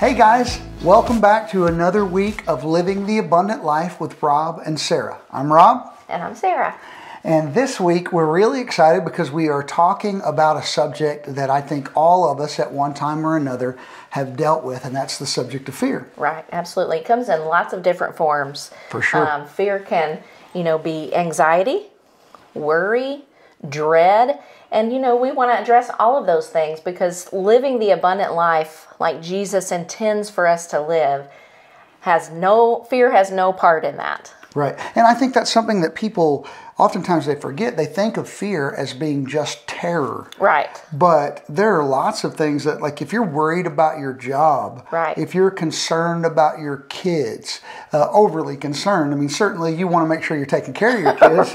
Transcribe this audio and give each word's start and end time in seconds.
Hey 0.00 0.12
guys, 0.12 0.60
welcome 0.82 1.20
back 1.20 1.48
to 1.52 1.66
another 1.66 2.04
week 2.04 2.42
of 2.48 2.64
Living 2.64 3.06
the 3.06 3.18
Abundant 3.18 3.64
Life 3.64 4.00
with 4.00 4.20
Rob 4.20 4.60
and 4.66 4.78
Sarah. 4.78 5.20
I'm 5.30 5.52
Rob. 5.52 5.96
And 6.08 6.20
I'm 6.20 6.34
Sarah. 6.34 6.76
And 7.22 7.54
this 7.54 7.78
week 7.78 8.12
we're 8.12 8.30
really 8.30 8.60
excited 8.60 9.04
because 9.04 9.30
we 9.30 9.48
are 9.48 9.62
talking 9.62 10.20
about 10.22 10.56
a 10.56 10.64
subject 10.64 11.36
that 11.36 11.48
I 11.48 11.60
think 11.60 11.96
all 11.96 12.28
of 12.28 12.40
us 12.40 12.58
at 12.58 12.72
one 12.72 12.92
time 12.92 13.24
or 13.24 13.36
another 13.36 13.78
have 14.10 14.36
dealt 14.36 14.64
with, 14.64 14.84
and 14.84 14.96
that's 14.96 15.16
the 15.16 15.26
subject 15.26 15.68
of 15.68 15.76
fear. 15.76 16.10
Right, 16.16 16.44
absolutely. 16.50 16.98
It 16.98 17.04
comes 17.04 17.28
in 17.28 17.44
lots 17.44 17.72
of 17.72 17.84
different 17.84 18.16
forms. 18.16 18.72
For 18.90 19.00
sure. 19.00 19.30
Um, 19.30 19.46
fear 19.46 19.78
can, 19.78 20.20
you 20.54 20.64
know, 20.64 20.76
be 20.76 21.14
anxiety, 21.14 21.86
worry, 22.52 23.22
dread, 23.68 24.40
and 24.70 24.92
you 24.92 24.98
know, 24.98 25.14
we 25.16 25.30
want 25.32 25.50
to 25.52 25.60
address 25.60 25.90
all 25.98 26.18
of 26.18 26.26
those 26.26 26.48
things 26.48 26.80
because 26.80 27.32
living 27.32 27.78
the 27.78 27.90
abundant 27.90 28.34
life 28.34 28.86
like 28.98 29.22
Jesus 29.22 29.70
intends 29.72 30.30
for 30.30 30.46
us 30.46 30.66
to 30.68 30.80
live 30.80 31.28
has 32.00 32.30
no 32.30 32.84
fear 32.90 33.12
has 33.12 33.30
no 33.30 33.52
part 33.52 33.84
in 33.84 33.96
that. 33.96 34.32
Right. 34.54 34.76
And 34.94 35.06
I 35.06 35.14
think 35.14 35.34
that's 35.34 35.50
something 35.52 35.80
that 35.80 35.94
people 35.96 36.46
oftentimes 36.78 37.26
they 37.26 37.34
forget. 37.34 37.76
They 37.76 37.86
think 37.86 38.16
of 38.16 38.28
fear 38.28 38.70
as 38.72 38.94
being 38.94 39.26
just 39.26 39.66
terror. 39.66 40.28
Right. 40.38 40.80
But 40.92 41.44
there 41.48 41.76
are 41.78 41.84
lots 41.84 42.22
of 42.24 42.36
things 42.36 42.62
that, 42.64 42.80
like, 42.80 43.02
if 43.02 43.12
you're 43.12 43.24
worried 43.24 43.66
about 43.66 43.98
your 43.98 44.12
job, 44.12 44.86
Right. 44.92 45.16
if 45.18 45.34
you're 45.34 45.50
concerned 45.50 46.24
about 46.24 46.58
your 46.60 46.78
kids, 46.88 47.60
uh, 47.92 48.08
overly 48.12 48.56
concerned, 48.56 49.12
I 49.12 49.16
mean, 49.16 49.28
certainly 49.28 49.74
you 49.74 49.88
want 49.88 50.04
to 50.04 50.08
make 50.08 50.22
sure 50.22 50.36
you're 50.36 50.46
taking 50.46 50.74
care 50.74 50.96
of 50.96 51.00
your 51.00 51.14
kids, 51.44 51.52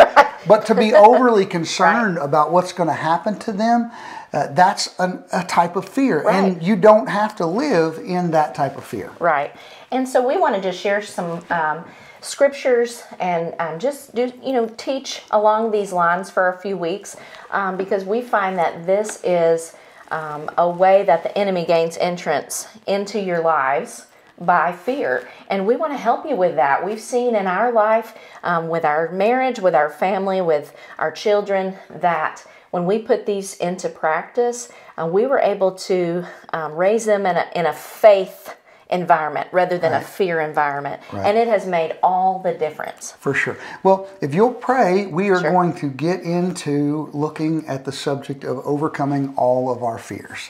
but 0.48 0.66
to 0.68 0.76
be 0.76 0.94
overly 0.94 1.46
concerned 1.46 2.18
about 2.18 2.52
what's 2.52 2.74
going 2.74 2.90
to 2.90 2.94
happen 2.94 3.38
to 3.40 3.52
them, 3.52 3.92
uh, 4.32 4.48
that's 4.48 4.98
an, 5.00 5.24
a 5.32 5.44
type 5.44 5.76
of 5.76 5.88
fear. 5.88 6.28
And 6.28 6.62
you 6.62 6.76
don't 6.76 7.08
have 7.08 7.36
to 7.38 7.46
live 7.46 7.98
in 7.98 8.32
that 8.32 8.54
type 8.56 8.78
of 8.78 8.84
fear. 8.84 9.12
Right. 9.20 9.56
And 9.92 10.08
so 10.08 10.26
we 10.26 10.38
want 10.38 10.56
to 10.56 10.62
just 10.62 10.80
share 10.80 11.02
some 11.02 11.44
um, 11.50 11.84
scriptures 12.22 13.04
and 13.20 13.56
um, 13.60 13.80
just 13.80 14.14
do, 14.14 14.32
you 14.44 14.54
know, 14.54 14.68
teach 14.78 15.24
along 15.32 15.72
these 15.72 15.92
lines 15.92 16.30
for 16.30 16.50
a 16.50 16.60
few 16.60 16.78
weeks 16.78 17.16
um, 17.52 17.78
because 17.78 18.04
we 18.04 18.22
find 18.22 18.58
that 18.58 18.86
this 18.86 19.22
is 19.24 19.76
um, 20.12 20.50
a 20.58 20.70
way 20.70 21.04
that 21.04 21.24
the 21.24 21.36
enemy 21.38 21.66
gains 21.66 21.98
entrance 21.98 22.68
into 22.88 23.20
your 23.20 23.42
lives 23.42 24.06
by 24.40 24.72
fear. 24.72 25.28
And 25.50 25.68
we 25.68 25.76
want 25.76 25.94
to 25.94 25.98
help 25.98 26.26
you 26.26 26.36
with 26.36 26.56
that. 26.56 26.86
We've 26.86 27.00
seen 27.00 27.36
in 27.36 27.48
our 27.48 27.72
life, 27.72 28.18
um, 28.44 28.70
with 28.70 28.86
our 28.86 29.12
marriage, 29.12 29.60
with 29.60 29.76
our 29.76 29.90
family, 29.90 30.42
with 30.42 30.76
our 30.98 31.12
children, 31.12 31.76
that 31.90 32.46
when 32.72 32.86
we 32.86 33.00
put 33.00 33.26
these 33.26 33.56
into 33.58 33.90
practice, 33.90 34.72
uh, 34.98 35.06
we 35.06 35.26
were 35.26 35.40
able 35.40 35.72
to 35.74 36.26
um, 36.54 36.74
raise 36.76 37.06
them 37.06 37.26
in 37.26 37.36
a, 37.36 37.48
in 37.56 37.66
a 37.66 37.74
faith 37.74 38.56
environment 38.90 39.48
rather 39.52 39.78
than 39.78 39.94
a 39.94 40.02
fear 40.02 40.40
environment. 40.40 41.02
And 41.14 41.38
it 41.38 41.48
has 41.48 41.68
made 41.68 41.98
all 42.02 42.40
the 42.40 42.54
difference. 42.54 43.12
For 43.20 43.36
sure. 43.36 43.56
Well, 43.84 44.08
if 44.20 44.34
you'll 44.34 44.54
pray, 44.54 45.06
we 45.06 45.30
are 45.30 45.40
Sure. 45.40 45.52
going 45.52 45.74
to 45.76 45.90
get 45.90 46.22
into 46.22 47.10
looking 47.14 47.68
at 47.68 47.86
the 47.86 47.92
subject 47.92 48.44
of 48.44 48.58
overcoming 48.66 49.34
all 49.36 49.72
of 49.72 49.84
our 49.84 50.00
fears. 50.00 50.50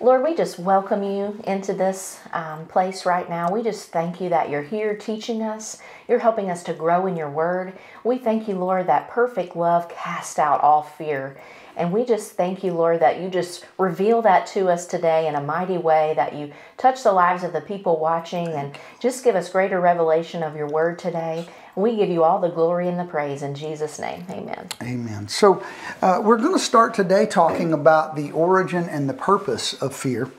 Lord, 0.00 0.22
we 0.22 0.36
just 0.36 0.60
welcome 0.60 1.02
you 1.02 1.40
into 1.42 1.74
this 1.74 2.20
um, 2.32 2.66
place 2.66 3.04
right 3.04 3.28
now. 3.28 3.50
We 3.50 3.64
just 3.64 3.90
thank 3.90 4.20
you 4.20 4.28
that 4.28 4.48
you're 4.48 4.62
here 4.62 4.96
teaching 4.96 5.42
us. 5.42 5.78
You're 6.06 6.20
helping 6.20 6.50
us 6.50 6.62
to 6.64 6.72
grow 6.72 7.08
in 7.08 7.16
your 7.16 7.28
word. 7.28 7.76
We 8.04 8.18
thank 8.18 8.46
you, 8.46 8.54
Lord, 8.54 8.86
that 8.86 9.10
perfect 9.10 9.56
love 9.56 9.88
casts 9.88 10.38
out 10.38 10.60
all 10.60 10.84
fear. 10.84 11.36
And 11.78 11.92
we 11.92 12.04
just 12.04 12.32
thank 12.32 12.64
you, 12.64 12.72
Lord, 12.72 12.98
that 13.00 13.20
you 13.20 13.30
just 13.30 13.64
reveal 13.78 14.20
that 14.22 14.48
to 14.48 14.68
us 14.68 14.84
today 14.84 15.28
in 15.28 15.36
a 15.36 15.40
mighty 15.40 15.78
way, 15.78 16.12
that 16.16 16.34
you 16.34 16.52
touch 16.76 17.04
the 17.04 17.12
lives 17.12 17.44
of 17.44 17.52
the 17.52 17.60
people 17.60 18.00
watching 18.00 18.48
and 18.48 18.76
just 18.98 19.22
give 19.22 19.36
us 19.36 19.48
greater 19.48 19.80
revelation 19.80 20.42
of 20.42 20.56
your 20.56 20.66
word 20.66 20.98
today. 20.98 21.46
We 21.76 21.94
give 21.94 22.08
you 22.08 22.24
all 22.24 22.40
the 22.40 22.48
glory 22.48 22.88
and 22.88 22.98
the 22.98 23.04
praise 23.04 23.44
in 23.44 23.54
Jesus' 23.54 24.00
name. 24.00 24.26
Amen. 24.28 24.68
Amen. 24.82 25.28
So, 25.28 25.62
uh, 26.02 26.20
we're 26.20 26.38
going 26.38 26.52
to 26.52 26.58
start 26.58 26.94
today 26.94 27.26
talking 27.26 27.72
about 27.72 28.16
the 28.16 28.32
origin 28.32 28.88
and 28.88 29.08
the 29.08 29.14
purpose 29.14 29.74
of 29.74 29.94
fear. 29.94 30.32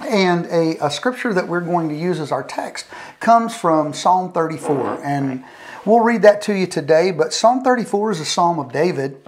And 0.00 0.44
a, 0.46 0.76
a 0.84 0.90
scripture 0.90 1.32
that 1.32 1.48
we're 1.48 1.60
going 1.60 1.88
to 1.88 1.94
use 1.94 2.20
as 2.20 2.30
our 2.30 2.44
text 2.44 2.86
comes 3.20 3.56
from 3.56 3.94
Psalm 3.94 4.32
34. 4.32 5.02
And 5.02 5.44
we'll 5.86 6.00
read 6.00 6.20
that 6.22 6.42
to 6.42 6.54
you 6.54 6.66
today. 6.66 7.10
But 7.10 7.32
Psalm 7.32 7.64
34 7.64 8.10
is 8.12 8.20
a 8.20 8.26
psalm 8.26 8.58
of 8.58 8.70
David. 8.70 9.20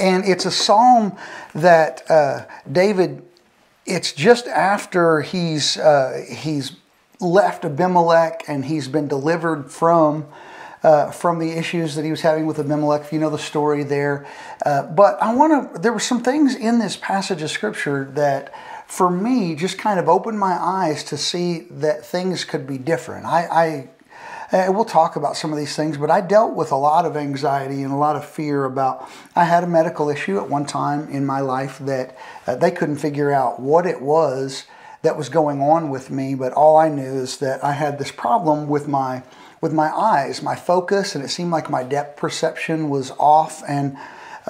And 0.00 0.24
it's 0.24 0.46
a 0.46 0.50
psalm 0.50 1.16
that 1.54 2.10
uh, 2.10 2.46
David, 2.70 3.22
it's 3.84 4.12
just 4.12 4.46
after 4.46 5.20
he's, 5.20 5.76
uh, 5.76 6.24
he's 6.28 6.76
left 7.20 7.64
Abimelech 7.64 8.44
and 8.48 8.64
he's 8.64 8.88
been 8.88 9.08
delivered 9.08 9.70
from, 9.70 10.26
uh, 10.82 11.10
from 11.10 11.38
the 11.38 11.50
issues 11.50 11.94
that 11.96 12.04
he 12.04 12.10
was 12.10 12.22
having 12.22 12.46
with 12.46 12.58
Abimelech, 12.58 13.02
if 13.02 13.12
you 13.12 13.18
know 13.18 13.28
the 13.28 13.38
story 13.38 13.84
there. 13.84 14.26
Uh, 14.64 14.84
but 14.84 15.22
I 15.22 15.34
want 15.34 15.74
to, 15.74 15.78
there 15.78 15.92
were 15.92 16.00
some 16.00 16.22
things 16.22 16.54
in 16.54 16.78
this 16.78 16.96
passage 16.96 17.42
of 17.42 17.50
scripture 17.50 18.06
that 18.14 18.54
for 18.86 19.10
me 19.10 19.54
just 19.54 19.78
kind 19.78 20.00
of 20.00 20.08
opened 20.08 20.38
my 20.38 20.52
eyes 20.52 21.04
to 21.04 21.16
see 21.18 21.60
that 21.70 22.06
things 22.06 22.44
could 22.44 22.66
be 22.66 22.78
different. 22.78 23.26
I, 23.26 23.46
I 23.46 23.88
uh, 24.52 24.66
we'll 24.68 24.84
talk 24.84 25.14
about 25.14 25.36
some 25.36 25.52
of 25.52 25.58
these 25.58 25.76
things, 25.76 25.96
but 25.96 26.10
I 26.10 26.20
dealt 26.20 26.54
with 26.54 26.72
a 26.72 26.76
lot 26.76 27.04
of 27.04 27.16
anxiety 27.16 27.82
and 27.82 27.92
a 27.92 27.96
lot 27.96 28.16
of 28.16 28.24
fear 28.24 28.64
about. 28.64 29.08
I 29.36 29.44
had 29.44 29.62
a 29.62 29.68
medical 29.68 30.08
issue 30.08 30.38
at 30.38 30.48
one 30.48 30.66
time 30.66 31.08
in 31.08 31.24
my 31.24 31.40
life 31.40 31.78
that 31.80 32.16
uh, 32.46 32.56
they 32.56 32.72
couldn't 32.72 32.96
figure 32.96 33.30
out 33.30 33.60
what 33.60 33.86
it 33.86 34.02
was 34.02 34.64
that 35.02 35.16
was 35.16 35.28
going 35.28 35.60
on 35.60 35.88
with 35.88 36.10
me, 36.10 36.34
but 36.34 36.52
all 36.52 36.76
I 36.76 36.88
knew 36.88 37.02
is 37.20 37.38
that 37.38 37.62
I 37.64 37.72
had 37.72 37.98
this 37.98 38.10
problem 38.10 38.68
with 38.68 38.88
my 38.88 39.22
with 39.60 39.72
my 39.74 39.94
eyes, 39.94 40.42
my 40.42 40.56
focus, 40.56 41.14
and 41.14 41.22
it 41.22 41.28
seemed 41.28 41.50
like 41.50 41.68
my 41.68 41.82
depth 41.82 42.18
perception 42.18 42.88
was 42.88 43.12
off 43.12 43.62
and. 43.68 43.96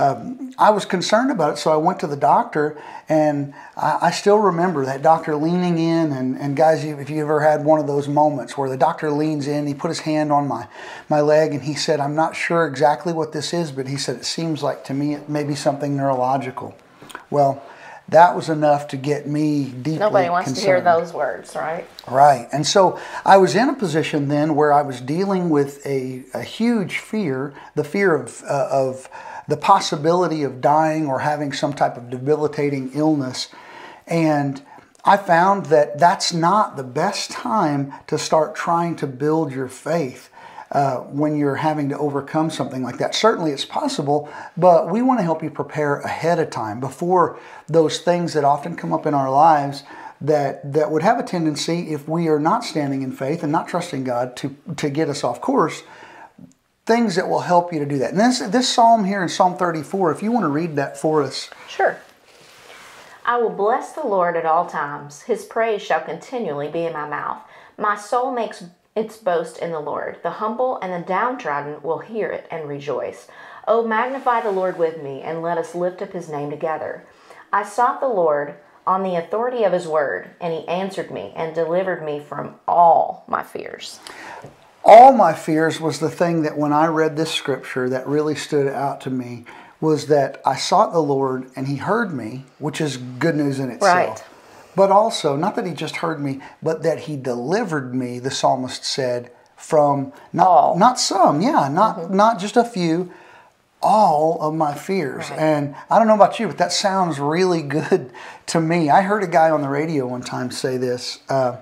Um, 0.01 0.55
I 0.59 0.71
was 0.71 0.87
concerned 0.87 1.31
about 1.31 1.53
it, 1.53 1.57
so 1.59 1.71
I 1.71 1.77
went 1.77 2.01
to 2.01 2.07
the 2.07 2.17
doctor, 2.17 2.81
and 3.07 3.53
I, 3.77 3.99
I 4.03 4.11
still 4.13 4.39
remember 4.39 4.87
that 4.87 5.03
doctor 5.03 5.37
leaning 5.37 5.77
in. 5.77 6.13
And, 6.13 6.39
and 6.39 6.57
guys, 6.57 6.83
if 6.85 7.11
you 7.11 7.21
ever 7.21 7.41
had 7.41 7.67
one 7.67 7.79
of 7.81 7.87
those 7.87 8.09
moments 8.09 8.57
where 8.57 8.71
the 8.71 8.79
doctor 8.79 9.11
leans 9.11 9.47
in, 9.47 9.67
he 9.67 9.75
put 9.75 9.89
his 9.89 10.01
hand 10.01 10.33
on 10.33 10.49
my, 10.49 10.69
my 11.11 11.21
leg, 11.21 11.53
and 11.53 11.65
he 11.65 11.75
said, 11.75 12.01
I'm 12.01 12.15
not 12.15 12.35
sure 12.35 12.67
exactly 12.67 13.13
what 13.13 13.33
this 13.33 13.53
is, 13.53 13.73
but 13.73 13.89
he 13.89 13.99
said, 13.99 14.17
It 14.17 14.25
seems 14.25 14.63
like 14.63 14.85
to 14.85 14.95
me 14.95 15.13
it 15.13 15.29
may 15.29 15.45
be 15.45 15.55
something 15.55 15.95
neurological. 15.95 16.75
Well, 17.29 17.63
that 18.11 18.35
was 18.35 18.49
enough 18.49 18.89
to 18.89 18.97
get 18.97 19.27
me 19.27 19.65
deeply 19.65 19.99
Nobody 19.99 20.29
wants 20.29 20.53
to 20.53 20.61
hear 20.61 20.81
those 20.81 21.13
words, 21.13 21.55
right? 21.55 21.87
Right. 22.09 22.49
And 22.53 22.67
so 22.67 22.99
I 23.25 23.37
was 23.37 23.55
in 23.55 23.69
a 23.69 23.75
position 23.75 24.29
then 24.29 24.55
where 24.55 24.73
I 24.73 24.83
was 24.83 25.01
dealing 25.01 25.49
with 25.49 25.85
a, 25.87 26.25
a 26.35 26.43
huge 26.43 26.99
fear 26.99 27.55
the 27.75 27.85
fear 27.85 28.15
of, 28.15 28.43
uh, 28.45 28.69
of 28.71 29.09
the 29.47 29.57
possibility 29.57 30.43
of 30.43 30.61
dying 30.61 31.07
or 31.07 31.21
having 31.21 31.53
some 31.53 31.73
type 31.73 31.97
of 31.97 32.11
debilitating 32.11 32.91
illness. 32.95 33.49
And 34.07 34.63
I 35.05 35.17
found 35.17 35.67
that 35.67 35.99
that's 35.99 36.33
not 36.33 36.77
the 36.77 36.85
best 36.85 37.31
time 37.31 37.93
to 38.09 38.19
start 38.19 38.55
trying 38.55 38.97
to 38.97 39.07
build 39.07 39.53
your 39.53 39.69
faith. 39.69 40.30
Uh, 40.73 40.99
when 40.99 41.37
you're 41.37 41.57
having 41.57 41.89
to 41.89 41.99
overcome 41.99 42.49
something 42.49 42.81
like 42.81 42.97
that. 42.99 43.13
Certainly 43.13 43.51
it's 43.51 43.65
possible, 43.65 44.29
but 44.57 44.89
we 44.89 45.03
want 45.03 45.19
to 45.19 45.25
help 45.25 45.43
you 45.43 45.51
prepare 45.51 45.99
ahead 46.03 46.39
of 46.39 46.51
time 46.51 46.79
before 46.79 47.41
those 47.67 47.99
things 47.99 48.35
that 48.35 48.45
often 48.45 48.77
come 48.77 48.93
up 48.93 49.05
in 49.05 49.13
our 49.13 49.29
lives 49.29 49.83
that 50.21 50.73
that 50.73 50.93
would 50.93 51.03
have 51.03 51.19
a 51.19 51.25
tendency 51.25 51.93
if 51.93 52.09
we 52.09 52.29
are 52.29 52.39
not 52.39 52.63
standing 52.63 53.03
in 53.03 53.11
faith 53.11 53.43
and 53.43 53.51
not 53.51 53.67
trusting 53.67 54.05
God 54.05 54.37
to 54.37 54.55
to 54.77 54.89
get 54.89 55.09
us 55.09 55.25
off 55.25 55.41
course 55.41 55.83
things 56.87 57.15
that 57.15 57.29
will 57.29 57.41
help 57.41 57.73
you 57.73 57.79
to 57.79 57.87
do 57.87 57.99
that. 57.99 58.11
And 58.11 58.21
this 58.21 58.41
this 58.41 58.69
psalm 58.69 59.05
here 59.05 59.23
in 59.23 59.29
Psalm 59.29 59.57
34 59.57 60.13
if 60.13 60.23
you 60.23 60.33
want 60.33 60.45
to 60.45 60.49
read 60.49 60.77
that 60.77 60.97
for 60.97 61.23
us. 61.23 61.51
Sure. 61.69 61.97
I 63.25 63.37
will 63.37 63.51
bless 63.51 63.93
the 63.93 64.07
Lord 64.07 64.37
at 64.37 64.47
all 64.47 64.67
times. 64.67 65.23
His 65.23 65.45
praise 65.45 65.83
shall 65.83 66.01
continually 66.01 66.69
be 66.69 66.85
in 66.85 66.93
my 66.93 67.09
mouth. 67.09 67.43
My 67.79 67.97
soul 67.97 68.33
makes 68.33 68.65
its 68.95 69.17
boast 69.17 69.59
in 69.59 69.71
the 69.71 69.81
Lord. 69.81 70.19
The 70.23 70.31
humble 70.31 70.79
and 70.81 70.93
the 70.93 71.07
downtrodden 71.07 71.83
will 71.83 72.01
hear 72.01 72.31
it 72.31 72.47
and 72.51 72.69
rejoice. 72.69 73.29
Oh, 73.69 73.87
magnify 73.87 74.41
the 74.41 74.51
Lord 74.51 74.79
with 74.79 75.03
me, 75.03 75.23
and 75.23 75.43
let 75.43 75.59
us 75.59 75.75
lift 75.75 76.03
up 76.03 76.13
his 76.13 76.29
name 76.29 76.51
together. 76.51 77.07
I 77.53 77.63
sought 77.65 78.01
the 78.01 78.09
Lord 78.09 78.57
on 78.87 79.03
the 79.03 79.17
authority 79.17 79.65
of 79.65 79.73
his 79.73 79.87
word, 79.87 80.31
and 80.41 80.53
he 80.53 80.67
answered 80.67 81.11
me 81.11 81.33
and 81.37 81.55
delivered 81.55 82.05
me 82.05 82.19
from 82.21 82.57
all 82.67 83.25
my 83.29 83.43
fears. 83.43 84.01
All 84.83 85.13
my 85.13 85.35
fears 85.35 85.81
was 85.81 86.01
the 86.01 86.11
thing 86.11 86.43
that 86.43 86.57
when 86.57 86.73
I 86.73 86.87
read 86.87 87.17
this 87.17 87.31
scripture 87.31 87.89
that 87.91 88.07
really 88.07 88.35
stood 88.35 88.67
out 88.67 89.01
to 89.03 89.11
me 89.11 89.45
was 89.81 90.07
that 90.07 90.41
I 90.45 90.57
sought 90.57 90.93
the 90.93 91.03
Lord 91.03 91.51
and 91.55 91.69
he 91.69 91.77
heard 91.77 92.13
me, 92.13 92.45
which 92.59 92.81
is 92.81 92.97
good 92.97 93.37
news 93.37 93.59
in 93.61 93.71
itself. 93.71 93.95
Right. 93.95 94.25
But 94.77 94.91
also, 94.91 95.37
not 95.37 95.57
that 95.57 95.67
he 95.67 95.73
just 95.73 95.97
heard 95.97 96.21
me, 96.21 96.41
but 96.63 96.83
that 96.83 97.01
he 97.01 97.17
delivered 97.17 97.95
me, 97.95 98.19
the 98.19 98.31
psalmist 98.31 98.85
said, 98.85 99.31
from 99.57 100.13
not 100.33 100.47
All. 100.47 100.79
not 100.79 100.99
some, 100.99 101.43
yeah, 101.43 101.69
not 101.69 102.11
not 102.11 102.39
just 102.39 102.57
a 102.57 102.65
few, 102.65 103.13
all 103.83 104.41
of 104.41 104.55
my 104.55 104.75
fears. 104.75 105.29
Right. 105.31 105.39
And 105.39 105.75
I 105.91 105.99
don't 105.99 106.09
know 106.09 106.15
about 106.15 106.39
you, 106.39 106.47
but 106.47 106.59
that 106.59 106.73
sounds 106.73 107.19
really 107.19 107.63
good 107.63 108.11
to 108.47 108.61
me. 108.61 108.91
I 108.91 109.03
heard 109.03 109.23
a 109.23 109.27
guy 109.27 109.51
on 109.51 109.63
the 109.63 109.69
radio 109.69 110.07
one 110.07 110.23
time 110.23 110.51
say 110.51 110.77
this. 110.77 111.21
Uh, 111.29 111.59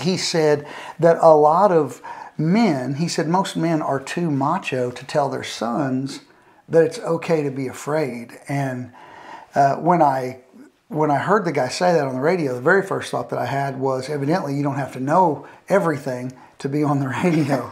he 0.00 0.16
said 0.16 0.66
that 0.98 1.18
a 1.20 1.34
lot 1.34 1.70
of 1.70 2.00
men, 2.36 2.94
he 2.94 3.08
said 3.08 3.28
most 3.28 3.56
men 3.56 3.80
are 3.80 4.00
too 4.00 4.30
macho 4.30 4.90
to 4.90 5.04
tell 5.06 5.28
their 5.28 5.44
sons 5.44 6.20
that 6.68 6.82
it's 6.82 6.98
okay 6.98 7.42
to 7.42 7.50
be 7.50 7.66
afraid. 7.66 8.38
And 8.48 8.92
uh, 9.54 9.76
when 9.76 10.02
I 10.02 10.40
when 10.88 11.10
I 11.10 11.18
heard 11.18 11.44
the 11.44 11.52
guy 11.52 11.68
say 11.68 11.92
that 11.92 12.06
on 12.06 12.14
the 12.14 12.20
radio, 12.20 12.54
the 12.54 12.60
very 12.60 12.86
first 12.86 13.10
thought 13.10 13.30
that 13.30 13.38
I 13.38 13.46
had 13.46 13.80
was 13.80 14.08
evidently 14.08 14.54
you 14.54 14.62
don't 14.62 14.76
have 14.76 14.92
to 14.92 15.00
know 15.00 15.46
everything 15.68 16.32
to 16.58 16.68
be 16.68 16.82
on 16.82 17.00
the 17.00 17.08
radio. 17.24 17.68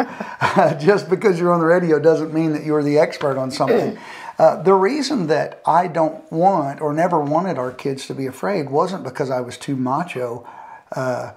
Just 0.80 1.08
because 1.08 1.38
you're 1.38 1.52
on 1.52 1.60
the 1.60 1.66
radio 1.66 1.98
doesn't 1.98 2.32
mean 2.32 2.52
that 2.52 2.64
you're 2.64 2.82
the 2.82 2.98
expert 2.98 3.38
on 3.38 3.50
something. 3.50 3.98
Uh, 4.38 4.60
the 4.62 4.72
reason 4.72 5.26
that 5.26 5.60
I 5.66 5.86
don't 5.86 6.32
want 6.32 6.80
or 6.80 6.94
never 6.94 7.20
wanted 7.20 7.58
our 7.58 7.70
kids 7.70 8.06
to 8.06 8.14
be 8.14 8.26
afraid 8.26 8.70
wasn't 8.70 9.04
because 9.04 9.30
I 9.30 9.40
was 9.40 9.58
too 9.58 9.76
macho 9.76 10.48
uh, 10.96 11.32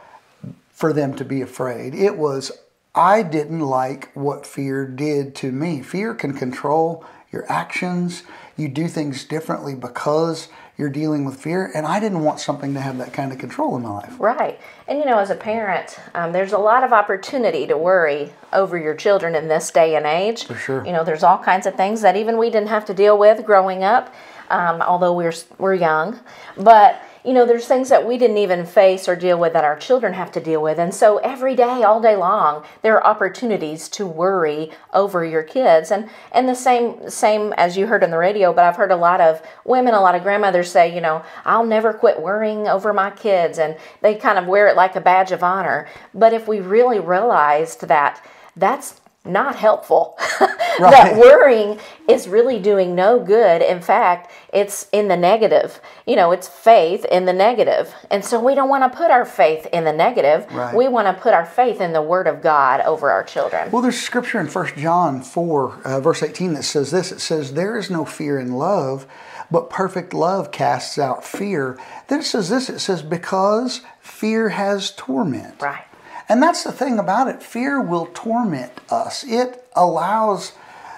for 0.71 0.93
them 0.93 1.13
to 1.17 1.25
be 1.25 1.41
afraid. 1.41 1.93
It 1.93 2.17
was 2.17 2.53
I 2.95 3.21
didn't 3.21 3.59
like 3.59 4.11
what 4.13 4.45
fear 4.47 4.87
did 4.87 5.35
to 5.35 5.51
me. 5.51 5.81
Fear 5.81 6.15
can 6.15 6.33
control 6.33 7.05
your 7.31 7.45
actions. 7.51 8.23
You 8.55 8.69
do 8.69 8.87
things 8.87 9.25
differently 9.25 9.75
because 9.75 10.47
you're 10.77 10.89
dealing 10.89 11.23
with 11.23 11.39
fear, 11.39 11.71
and 11.73 11.85
I 11.85 11.99
didn't 11.99 12.21
want 12.23 12.39
something 12.39 12.73
to 12.73 12.81
have 12.81 12.97
that 12.97 13.13
kind 13.13 13.31
of 13.31 13.37
control 13.37 13.77
in 13.77 13.83
my 13.83 13.91
life. 13.91 14.15
Right. 14.19 14.59
And 14.87 14.99
you 14.99 15.05
know, 15.05 15.19
as 15.19 15.29
a 15.29 15.35
parent, 15.35 15.97
um, 16.13 16.33
there's 16.33 16.51
a 16.51 16.57
lot 16.57 16.83
of 16.83 16.91
opportunity 16.91 17.65
to 17.67 17.77
worry 17.77 18.33
over 18.51 18.77
your 18.77 18.95
children 18.95 19.35
in 19.35 19.47
this 19.47 19.71
day 19.71 19.95
and 19.95 20.05
age. 20.05 20.45
For 20.45 20.55
sure. 20.55 20.85
You 20.85 20.91
know, 20.91 21.03
there's 21.03 21.23
all 21.23 21.37
kinds 21.37 21.65
of 21.65 21.75
things 21.75 22.01
that 22.01 22.17
even 22.17 22.37
we 22.37 22.49
didn't 22.49 22.69
have 22.69 22.85
to 22.85 22.93
deal 22.93 23.17
with 23.17 23.45
growing 23.45 23.83
up, 23.83 24.13
um, 24.49 24.81
although 24.81 25.13
we're 25.13 25.33
we're 25.57 25.75
young. 25.75 26.19
But 26.57 27.01
you 27.25 27.33
know, 27.33 27.45
there's 27.45 27.65
things 27.65 27.89
that 27.89 28.05
we 28.05 28.17
didn't 28.17 28.37
even 28.37 28.65
face 28.65 29.07
or 29.07 29.15
deal 29.15 29.39
with 29.39 29.53
that 29.53 29.63
our 29.63 29.77
children 29.77 30.13
have 30.13 30.31
to 30.33 30.39
deal 30.39 30.61
with. 30.61 30.77
And 30.77 30.93
so 30.93 31.17
every 31.17 31.55
day, 31.55 31.83
all 31.83 31.99
day 31.99 32.15
long, 32.15 32.63
there 32.83 32.95
are 32.95 33.05
opportunities 33.05 33.89
to 33.89 34.05
worry 34.05 34.71
over 34.93 35.25
your 35.25 35.43
kids. 35.43 35.91
And 35.91 36.09
and 36.31 36.47
the 36.47 36.55
same 36.55 37.09
same 37.09 37.53
as 37.53 37.77
you 37.77 37.87
heard 37.87 38.03
on 38.03 38.11
the 38.11 38.17
radio, 38.17 38.53
but 38.53 38.63
I've 38.63 38.75
heard 38.75 38.91
a 38.91 38.95
lot 38.95 39.21
of 39.21 39.41
women, 39.63 39.93
a 39.93 40.01
lot 40.01 40.15
of 40.15 40.23
grandmothers 40.23 40.71
say, 40.71 40.93
you 40.93 41.01
know, 41.01 41.23
I'll 41.45 41.65
never 41.65 41.93
quit 41.93 42.21
worrying 42.21 42.67
over 42.67 42.93
my 42.93 43.09
kids 43.09 43.57
and 43.57 43.75
they 44.01 44.15
kind 44.15 44.37
of 44.37 44.45
wear 44.45 44.67
it 44.67 44.75
like 44.75 44.95
a 44.95 45.01
badge 45.01 45.31
of 45.31 45.43
honor. 45.43 45.87
But 46.13 46.33
if 46.33 46.47
we 46.47 46.59
really 46.59 46.99
realized 46.99 47.87
that 47.87 48.23
that's 48.55 49.01
not 49.25 49.55
helpful. 49.55 50.17
Right. 50.77 50.91
that 50.91 51.17
worrying 51.17 51.79
is 52.09 52.27
really 52.27 52.59
doing 52.59 52.95
no 52.95 53.17
good. 53.23 53.61
In 53.61 53.81
fact, 53.81 54.29
it's 54.51 54.89
in 54.91 55.07
the 55.07 55.15
negative. 55.15 55.79
You 56.05 56.17
know, 56.17 56.33
it's 56.33 56.49
faith 56.49 57.05
in 57.05 57.23
the 57.23 57.31
negative. 57.31 57.93
And 58.11 58.25
so 58.25 58.43
we 58.43 58.55
don't 58.55 58.67
want 58.67 58.91
to 58.91 58.97
put 58.97 59.09
our 59.09 59.23
faith 59.23 59.67
in 59.67 59.85
the 59.85 59.93
negative. 59.93 60.45
Right. 60.51 60.75
We 60.75 60.89
want 60.89 61.07
to 61.07 61.13
put 61.13 61.33
our 61.33 61.45
faith 61.45 61.79
in 61.79 61.93
the 61.93 62.01
Word 62.01 62.27
of 62.27 62.41
God 62.41 62.81
over 62.81 63.09
our 63.09 63.23
children. 63.23 63.71
Well, 63.71 63.81
there's 63.81 64.01
scripture 64.01 64.37
in 64.41 64.47
1 64.47 64.67
John 64.75 65.21
4, 65.21 65.81
uh, 65.85 65.99
verse 66.01 66.21
18, 66.21 66.55
that 66.55 66.63
says 66.63 66.91
this 66.91 67.13
it 67.13 67.21
says, 67.21 67.53
There 67.53 67.77
is 67.77 67.89
no 67.89 68.03
fear 68.03 68.37
in 68.37 68.51
love, 68.51 69.07
but 69.49 69.69
perfect 69.69 70.13
love 70.13 70.51
casts 70.51 70.97
out 70.97 71.23
fear. 71.23 71.79
Then 72.09 72.19
it 72.19 72.25
says 72.25 72.49
this 72.49 72.69
it 72.69 72.79
says, 72.79 73.01
Because 73.01 73.79
fear 74.01 74.49
has 74.49 74.91
torment. 74.91 75.61
Right. 75.61 75.85
And 76.27 76.41
that's 76.41 76.63
the 76.63 76.71
thing 76.71 76.97
about 76.99 77.27
it. 77.27 77.43
Fear 77.43 77.81
will 77.81 78.07
torment 78.13 78.71
us. 78.89 79.23
It 79.23 79.67
allows 79.75 80.53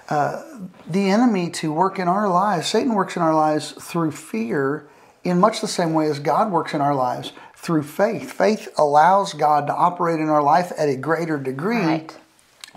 uh, 0.10 0.42
the 0.90 1.10
enemy 1.10 1.50
to 1.52 1.74
work 1.74 2.00
in 2.00 2.08
our 2.08 2.30
lives. 2.30 2.68
Satan 2.68 2.94
works 2.94 3.16
in 3.18 3.22
our 3.22 3.36
lives 3.36 3.72
through 3.74 4.12
fear 4.12 4.88
in 5.24 5.40
much 5.40 5.60
the 5.60 5.68
same 5.68 5.94
way 5.94 6.08
as 6.10 6.20
God 6.20 6.52
works 6.52 6.74
in 6.74 6.80
our 6.80 6.96
lives 6.96 7.34
through 7.56 7.84
faith. 7.84 8.32
Faith 8.32 8.70
allows 8.78 9.34
God 9.34 9.68
to 9.68 9.74
operate 9.76 10.20
in 10.22 10.30
our 10.30 10.42
life 10.44 10.72
at 10.78 10.88
a 10.88 10.96
greater 10.96 11.38
degree 11.38 11.78
Right. 11.86 12.16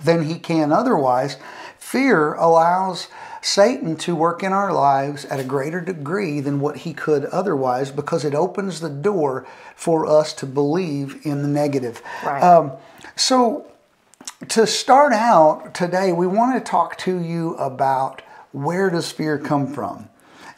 than 0.03 0.25
he 0.25 0.39
can 0.39 0.73
otherwise. 0.73 1.37
Fear 1.79 2.35
allows 2.35 3.07
Satan 3.43 3.97
to 3.97 4.15
work 4.15 4.43
in 4.43 4.53
our 4.53 4.73
lives 4.73 5.25
at 5.27 5.41
a 5.41 5.45
greater 5.45 5.81
degree 5.81 6.41
than 6.41 6.61
what 6.61 6.79
he 6.79 6.93
could 6.93 7.25
otherwise 7.27 7.91
because 7.91 8.25
it 8.25 8.35
opens 8.35 8.81
the 8.81 8.91
door 8.91 9.47
for 9.75 10.07
us 10.07 10.33
to 10.35 10.47
believe 10.47 11.25
in 11.25 11.43
the 11.43 11.49
negative. 11.49 12.03
Right. 12.25 12.43
Um, 12.43 12.73
so, 13.17 13.67
to 14.49 14.67
start 14.67 15.13
out 15.13 15.75
today, 15.75 16.13
we 16.13 16.27
want 16.27 16.55
to 16.55 16.71
talk 16.71 16.97
to 16.99 17.21
you 17.21 17.55
about 17.57 18.23
where 18.53 18.91
does 18.91 19.11
fear 19.13 19.39
come 19.39 19.73
from? 19.73 20.09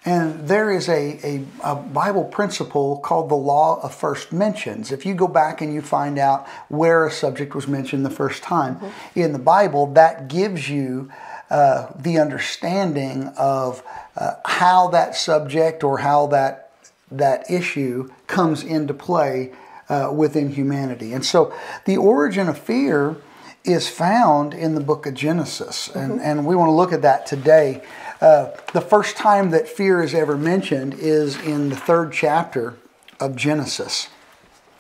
And 0.05 0.49
there 0.49 0.71
is 0.71 0.89
a, 0.89 1.21
a, 1.23 1.45
a, 1.63 1.77
Bible 1.77 2.25
principle 2.25 2.99
called 2.99 3.29
the 3.29 3.37
law 3.37 3.81
of 3.85 3.95
first 3.95 4.33
mentions. 4.33 4.91
If 4.91 5.07
you 5.07 5.15
go 5.15 5.29
back 5.29 5.61
and 5.61 5.73
you 5.73 5.81
find 5.81 6.19
out 6.19 6.49
where 6.69 7.07
a 7.07 7.11
subject 7.11 7.55
was 7.55 7.69
mentioned 7.69 8.05
the 8.05 8.11
first 8.11 8.43
time 8.43 8.81
in 9.15 9.33
the 9.33 9.39
Bible, 9.39 9.87
that 9.95 10.27
gives 10.27 10.69
you 10.69 11.09
uh, 11.53 11.93
the 12.01 12.19
understanding 12.19 13.29
of 13.37 13.83
uh, 14.17 14.37
how 14.47 14.89
that 14.89 15.15
subject 15.15 15.85
or 15.85 15.99
how 15.99 16.27
that 16.29 16.73
that 17.11 17.51
issue 17.51 18.11
comes 18.27 18.65
into 18.65 18.95
play 18.95 19.53
uh, 19.91 20.11
within 20.11 20.49
humanity. 20.49 21.13
And 21.13 21.23
so 21.23 21.53
the 21.85 21.99
origin 21.99 22.49
of 22.49 22.57
fear 22.57 23.17
is 23.65 23.87
found 23.87 24.55
in 24.55 24.75
the 24.75 24.81
book 24.81 25.05
of 25.05 25.13
Genesis. 25.13 25.89
And, 25.95 26.23
and 26.23 26.47
we 26.47 26.57
want 26.57 26.71
to 26.71 26.75
look 26.75 26.91
at 26.91 27.03
that 27.03 27.27
today. 27.27 27.83
Uh, 28.23 28.53
the 28.73 28.81
first 28.81 29.19
time 29.19 29.51
that 29.51 29.69
fear 29.69 30.03
is 30.03 30.15
ever 30.15 30.39
mentioned 30.39 30.95
is 30.95 31.37
in 31.43 31.69
the 31.69 31.77
third 31.77 32.15
chapter 32.15 32.77
of 33.21 33.37
Genesis. 33.37 34.09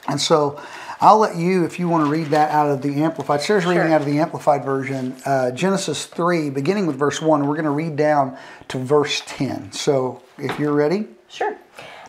And 0.09 0.19
so 0.19 0.59
I'll 1.03 1.19
let 1.19 1.35
you, 1.35 1.65
if 1.65 1.81
you 1.81 1.89
want 1.89 2.07
to 2.07 2.11
read 2.11 2.29
that 2.29 2.53
out 2.53 2.71
of 2.71 2.81
the 2.81 3.03
Amplified. 3.03 3.41
Sarah's 3.41 3.67
reading 3.67 3.83
Sure. 3.83 3.93
out 3.93 4.03
of 4.03 4.07
the 4.07 4.21
Amplified 4.21 4.65
version, 4.65 5.17
uh, 5.27 5.51
Genesis 5.51 6.07
3, 6.07 6.49
beginning 6.49 6.87
with 6.87 6.95
verse 6.95 7.21
1. 7.21 7.45
We're 7.45 7.57
going 7.57 7.65
to 7.65 7.71
read 7.71 7.97
down 7.97 8.37
to 8.69 8.79
verse 8.79 9.21
10. 9.27 9.73
So 9.73 10.23
if 10.39 10.61
you're 10.61 10.73
ready. 10.73 11.09
Sure. 11.27 11.57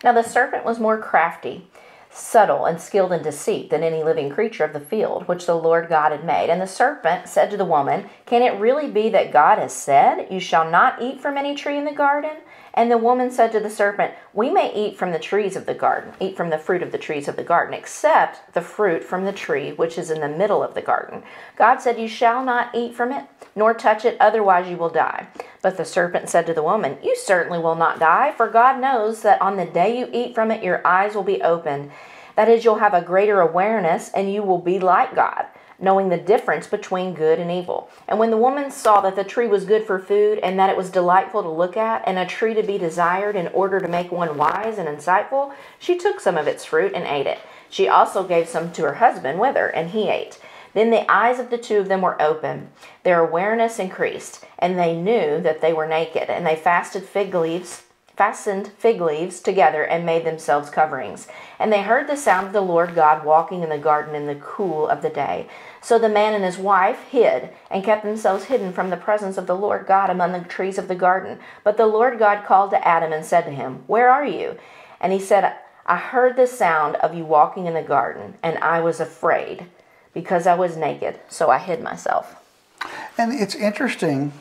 Now 0.04 0.12
the 0.12 0.22
serpent 0.22 0.64
was 0.64 0.80
more 0.80 1.00
crafty, 1.00 1.68
subtle, 2.12 2.66
and 2.66 2.80
skilled 2.80 3.12
in 3.12 3.24
deceit 3.24 3.72
than 3.72 3.82
any 3.82 4.04
living 4.04 4.30
creature 4.30 4.64
of 4.64 4.74
the 4.74 4.80
field 4.80 5.28
which 5.28 5.48
the 5.48 5.56
Lord 5.56 5.90
God 5.90 6.12
had 6.12 6.24
made. 6.24 6.52
And 6.52 6.62
the 6.62 6.68
serpent 6.68 7.28
said 7.28 7.50
to 7.50 7.58
the 7.58 7.66
woman, 7.66 8.08
Can 8.28 8.44
it 8.44 8.60
really 8.60 8.92
be 8.92 9.10
that 9.10 9.34
God 9.34 9.58
has 9.58 9.74
said, 9.74 10.28
You 10.30 10.40
shall 10.40 10.70
not 10.70 11.02
eat 11.02 11.20
from 11.20 11.36
any 11.36 11.56
tree 11.56 11.80
in 11.80 11.86
the 11.86 11.94
garden? 11.94 12.38
And 12.76 12.90
the 12.90 12.98
woman 12.98 13.30
said 13.30 13.52
to 13.52 13.60
the 13.60 13.70
serpent, 13.70 14.14
We 14.34 14.50
may 14.50 14.74
eat 14.74 14.98
from 14.98 15.12
the 15.12 15.20
trees 15.20 15.56
of 15.56 15.68
the 15.68 15.76
garden, 15.76 16.14
eat 16.20 16.36
from 16.36 16.50
the 16.50 16.58
fruit 16.58 16.82
of 16.82 16.92
the 16.92 16.98
trees 16.98 17.28
of 17.28 17.36
the 17.36 17.44
garden, 17.44 17.74
except 17.74 18.54
the 18.54 18.62
fruit 18.62 19.04
from 19.04 19.26
the 19.26 19.32
tree 19.32 19.74
which 19.74 19.98
is 19.98 20.10
in 20.10 20.22
the 20.22 20.28
middle 20.28 20.64
of 20.64 20.74
the 20.74 20.82
garden. 20.82 21.22
God 21.56 21.82
said, 21.82 22.00
You 22.00 22.08
shall 22.08 22.44
not 22.44 22.74
eat 22.74 22.96
from 22.96 23.12
it, 23.12 23.26
nor 23.56 23.76
touch 23.76 24.06
it, 24.06 24.18
otherwise 24.20 24.68
you 24.68 24.78
will 24.78 24.90
die. 24.90 25.28
But 25.62 25.78
the 25.78 25.86
serpent 25.86 26.30
said 26.30 26.48
to 26.48 26.54
the 26.54 26.64
woman, 26.64 26.98
You 27.04 27.16
certainly 27.16 27.60
will 27.60 27.76
not 27.76 28.00
die, 28.00 28.32
for 28.32 28.50
God 28.50 28.82
knows 28.82 29.22
that 29.22 29.42
on 29.42 29.58
the 29.58 29.66
day 29.66 30.00
you 30.00 30.10
eat 30.12 30.34
from 30.34 30.50
it, 30.50 30.64
your 30.64 30.86
eyes 30.86 31.14
will 31.14 31.24
be 31.24 31.44
opened. 31.44 31.92
That 32.36 32.50
is, 32.50 32.66
you'll 32.66 32.80
have 32.80 32.96
a 32.96 33.02
greater 33.02 33.40
awareness, 33.40 34.10
and 34.10 34.34
you 34.34 34.42
will 34.42 34.58
be 34.58 34.80
like 34.80 35.14
God, 35.14 35.46
knowing 35.84 36.10
the 36.10 36.18
difference 36.18 36.66
between 36.66 37.14
good 37.14 37.38
and 37.38 37.52
evil. 37.52 37.90
And 38.08 38.18
when 38.18 38.32
the 38.32 38.38
woman 38.38 38.72
saw 38.72 39.02
that 39.02 39.16
the 39.16 39.24
tree 39.24 39.48
was 39.48 39.66
good 39.66 39.84
for 39.84 40.00
food, 40.00 40.40
and 40.40 40.58
that 40.58 40.70
it 40.70 40.78
was 40.78 40.90
delightful 40.90 41.44
to 41.44 41.50
look 41.50 41.76
at, 41.78 42.02
and 42.08 42.18
a 42.18 42.26
tree 42.26 42.54
to 42.54 42.64
be 42.64 42.78
desired 42.78 43.36
in 43.36 43.48
order 43.50 43.80
to 43.80 43.88
make 43.88 44.12
one 44.12 44.38
wise 44.38 44.78
and 44.78 44.88
insightful, 44.88 45.54
she 45.78 45.98
took 45.98 46.20
some 46.20 46.38
of 46.38 46.48
its 46.48 46.66
fruit 46.66 46.94
and 46.96 47.06
ate 47.06 47.28
it. 47.28 47.40
She 47.70 47.88
also 47.88 48.24
gave 48.24 48.48
some 48.48 48.72
to 48.72 48.84
her 48.84 48.96
husband 48.96 49.40
with 49.40 49.56
her, 49.56 49.68
and 49.68 49.90
he 49.90 50.08
ate. 50.08 50.40
Then 50.74 50.90
the 50.90 51.10
eyes 51.12 51.38
of 51.40 51.50
the 51.50 51.58
two 51.58 51.78
of 51.78 51.88
them 51.88 52.02
were 52.02 52.20
open. 52.22 52.70
Their 53.04 53.20
awareness 53.20 53.78
increased, 53.78 54.44
and 54.58 54.80
they 54.80 54.96
knew 54.96 55.42
that 55.42 55.62
they 55.62 55.74
were 55.74 55.88
naked, 55.88 56.30
and 56.30 56.46
they 56.46 56.56
fasted 56.56 57.04
fig 57.04 57.36
leaves, 57.36 57.84
fastened 58.16 58.70
fig 58.78 59.02
leaves 59.02 59.40
together 59.40 59.84
and 59.84 60.06
made 60.06 60.26
themselves 60.26 60.70
coverings. 60.70 61.28
And 61.60 61.72
they 61.72 61.82
heard 61.82 62.08
the 62.08 62.16
sound 62.16 62.48
of 62.48 62.54
the 62.54 62.62
Lord 62.62 62.96
God 62.96 63.26
walking 63.26 63.64
in 63.64 63.70
the 63.70 63.78
garden 63.78 64.16
in 64.16 64.28
the 64.28 64.36
cool 64.36 64.88
of 64.88 65.02
the 65.02 65.10
day. 65.10 65.48
So 65.84 66.00
the 66.00 66.08
man 66.08 66.34
and 66.34 66.46
his 66.46 66.58
wife 66.58 67.04
hid 67.10 67.50
and 67.70 67.84
kept 67.84 68.06
themselves 68.06 68.46
hidden 68.46 68.72
from 68.72 68.90
the 68.90 68.98
presence 68.98 69.38
of 69.38 69.48
the 69.48 69.56
Lord 69.56 69.86
God 69.86 70.10
among 70.10 70.32
the 70.32 70.40
trees 70.40 70.78
of 70.78 70.88
the 70.88 70.96
garden. 70.96 71.40
But 71.66 71.76
the 71.76 71.86
Lord 71.86 72.18
God 72.18 72.46
called 72.46 72.72
to 72.72 72.88
Adam 72.88 73.12
and 73.12 73.26
said 73.26 73.42
to 73.42 73.52
him, 73.52 73.84
Where 73.86 74.10
are 74.10 74.26
you? 74.26 74.58
And 75.02 75.12
he 75.12 75.20
said, 75.20 75.54
I 75.86 75.98
heard 75.98 76.38
the 76.38 76.48
sound 76.48 76.96
of 76.98 77.14
you 77.14 77.26
walking 77.26 77.66
in 77.66 77.74
the 77.74 77.82
garden, 77.82 78.36
and 78.42 78.58
I 78.60 78.80
was 78.80 79.02
afraid 79.02 79.66
because 80.14 80.48
I 80.48 80.56
was 80.56 80.78
naked, 80.78 81.20
so 81.28 81.50
I 81.50 81.58
hid 81.58 81.84
myself. 81.84 82.38
And 83.18 83.34
it's 83.34 83.56
interesting 83.56 84.32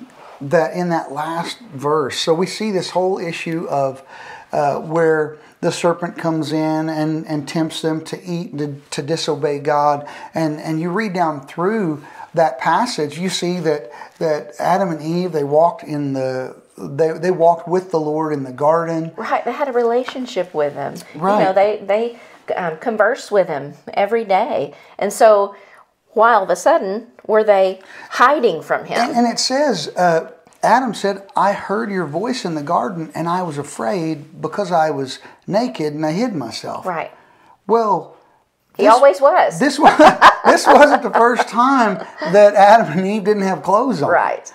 that 0.41 0.75
in 0.75 0.91
that 0.91 1.11
last 1.11 1.59
verse, 1.59 2.19
so 2.19 2.33
we 2.35 2.47
see 2.47 2.71
this 2.71 2.91
whole 2.91 3.19
issue 3.19 3.67
of 3.69 4.05
uh, 4.53 4.79
where 4.81 5.39
the 5.61 5.73
serpent 5.73 6.19
comes 6.19 6.53
in 6.53 6.89
and, 6.89 7.27
and 7.27 7.49
tempts 7.49 7.83
them 7.83 8.05
to 8.05 8.23
eat, 8.23 8.59
to, 8.59 8.77
to 8.91 9.03
disobey 9.03 9.59
God. 9.59 10.09
And, 10.35 10.61
and 10.61 10.81
you 10.81 10.91
read 10.91 11.13
down 11.15 11.47
through 11.47 12.05
that 12.35 12.59
passage, 12.59 13.19
you 13.19 13.29
see 13.29 13.61
that 13.61 13.91
that 14.19 14.53
Adam 14.59 14.91
and 14.91 15.03
Eve 15.03 15.33
they 15.33 15.45
walked 15.45 15.85
in 15.85 16.15
the 16.15 16.57
they, 16.79 17.13
they 17.13 17.31
walked 17.31 17.69
with 17.69 17.91
the 17.91 18.01
Lord 18.01 18.33
in 18.33 18.45
the 18.45 18.53
garden. 18.53 19.13
Right. 19.17 19.45
They 19.45 19.53
had 19.53 19.69
a 19.69 19.73
relationship 19.73 20.55
with 20.55 20.73
him. 20.75 20.95
Right. 21.15 21.39
You 21.39 21.45
know, 21.45 21.53
they 21.53 21.85
they 21.85 22.55
um, 22.55 22.79
conversed 22.79 23.31
with 23.31 23.49
him 23.49 23.75
every 23.93 24.25
day, 24.25 24.75
and 24.99 25.13
so 25.13 25.55
why 26.13 26.35
all 26.35 26.43
of 26.43 26.51
a 26.51 26.57
sudden 26.57 27.09
were 27.27 27.45
they 27.45 27.81
hiding 28.11 28.63
from 28.63 28.85
him? 28.85 28.99
And, 28.99 29.17
and 29.17 29.27
it 29.27 29.39
says, 29.39 29.89
uh, 29.97 30.33
Adam 30.63 30.95
said, 30.95 31.27
I 31.37 31.53
heard 31.55 31.91
your 31.91 32.07
voice 32.07 32.45
in 32.45 32.55
the 32.55 32.63
garden 32.63 33.11
and 33.15 33.29
I 33.29 33.43
was 33.43 33.59
afraid 33.59 34.41
because 34.41 34.71
I 34.71 34.91
was 34.91 35.19
naked 35.47 35.93
and 35.95 36.07
I 36.07 36.13
hid 36.13 36.35
myself. 36.35 36.87
right. 36.87 37.11
Well, 37.67 38.17
He 38.77 38.87
always 38.87 39.21
was. 39.21 39.59
this, 39.59 39.79
was, 39.79 39.97
this 40.45 40.67
wasn't 40.67 41.03
the 41.03 41.11
first 41.11 41.49
time 41.49 41.99
that 42.33 42.55
Adam 42.55 42.99
and 42.99 43.07
Eve 43.07 43.25
didn't 43.25 43.43
have 43.43 43.63
clothes 43.63 44.03
on. 44.03 44.11
right. 44.11 44.53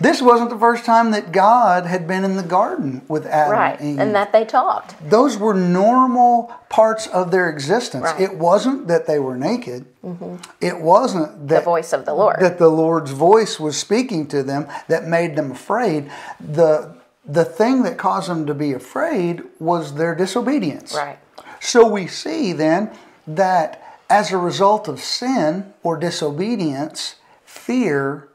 This 0.00 0.22
wasn't 0.22 0.48
the 0.48 0.58
first 0.58 0.84
time 0.86 1.10
that 1.10 1.30
God 1.30 1.84
had 1.84 2.08
been 2.08 2.24
in 2.24 2.36
the 2.36 2.42
garden 2.42 3.02
with 3.06 3.26
Adam 3.26 3.52
Right. 3.52 3.78
and 3.78 3.90
Eve. 3.90 3.98
And 3.98 4.14
that 4.14 4.32
they 4.32 4.46
talked. 4.46 4.94
Those 5.08 5.36
were 5.36 5.52
normal 5.52 6.52
parts 6.70 7.06
of 7.08 7.30
their 7.30 7.50
existence. 7.50 8.04
Right. 8.04 8.20
It 8.20 8.38
wasn't 8.38 8.88
that 8.88 9.06
they 9.06 9.18
were 9.18 9.36
naked. 9.36 9.84
Mm-hmm. 10.02 10.36
It 10.60 10.80
wasn't 10.80 11.48
that 11.48 11.60
The 11.60 11.64
voice 11.64 11.92
of 11.92 12.06
the 12.06 12.14
Lord. 12.14 12.36
that 12.40 12.58
the 12.58 12.68
Lord's 12.70 13.10
voice 13.10 13.60
was 13.60 13.76
speaking 13.76 14.26
to 14.28 14.42
them 14.42 14.66
that 14.88 15.06
made 15.06 15.36
them 15.36 15.50
afraid. 15.52 16.10
The 16.40 16.98
the 17.26 17.44
thing 17.44 17.82
that 17.82 17.98
caused 17.98 18.28
them 18.28 18.46
to 18.46 18.54
be 18.54 18.72
afraid 18.72 19.42
was 19.60 19.94
their 19.94 20.14
disobedience. 20.14 20.94
Right. 20.94 21.18
So 21.60 21.86
we 21.86 22.06
see 22.06 22.52
then 22.54 22.90
that 23.26 23.98
as 24.08 24.32
a 24.32 24.38
result 24.38 24.88
of 24.88 24.98
sin 25.00 25.72
or 25.82 25.96
disobedience, 25.98 27.16
fear 27.44 28.29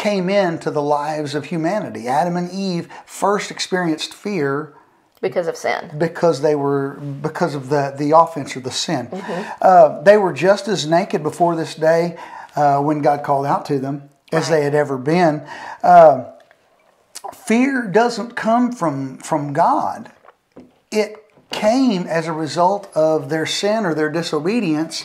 came 0.00 0.30
into 0.30 0.70
the 0.70 0.80
lives 0.80 1.34
of 1.34 1.44
humanity. 1.46 2.08
Adam 2.08 2.34
and 2.36 2.50
Eve 2.50 2.88
first 3.04 3.50
experienced 3.50 4.14
fear 4.14 4.72
Because 5.20 5.46
of 5.46 5.56
sin. 5.56 5.90
because 5.98 6.40
they 6.40 6.54
were 6.54 6.94
because 7.28 7.54
of 7.54 7.68
the 7.68 7.92
the 8.02 8.10
offense 8.16 8.56
or 8.56 8.60
the 8.60 8.70
sin. 8.70 9.08
Uh, 9.60 10.00
they 10.02 10.16
were 10.16 10.32
just 10.32 10.68
as 10.68 10.86
naked 10.86 11.22
before 11.22 11.54
this 11.54 11.74
day 11.74 12.16
uh, 12.56 12.80
when 12.80 13.02
God 13.02 13.22
called 13.22 13.44
out 13.46 13.66
to 13.66 13.78
them 13.78 14.08
as 14.32 14.48
they 14.48 14.62
had 14.64 14.74
ever 14.74 14.96
been. 14.96 15.34
Uh, 15.82 16.30
fear 17.34 17.86
doesn't 17.86 18.34
come 18.36 18.72
from 18.72 19.18
from 19.18 19.52
God. 19.52 20.10
It 20.90 21.10
came 21.50 22.02
as 22.06 22.26
a 22.26 22.32
result 22.32 22.88
of 22.94 23.28
their 23.28 23.44
sin 23.46 23.84
or 23.84 23.92
their 23.94 24.10
disobedience, 24.10 25.04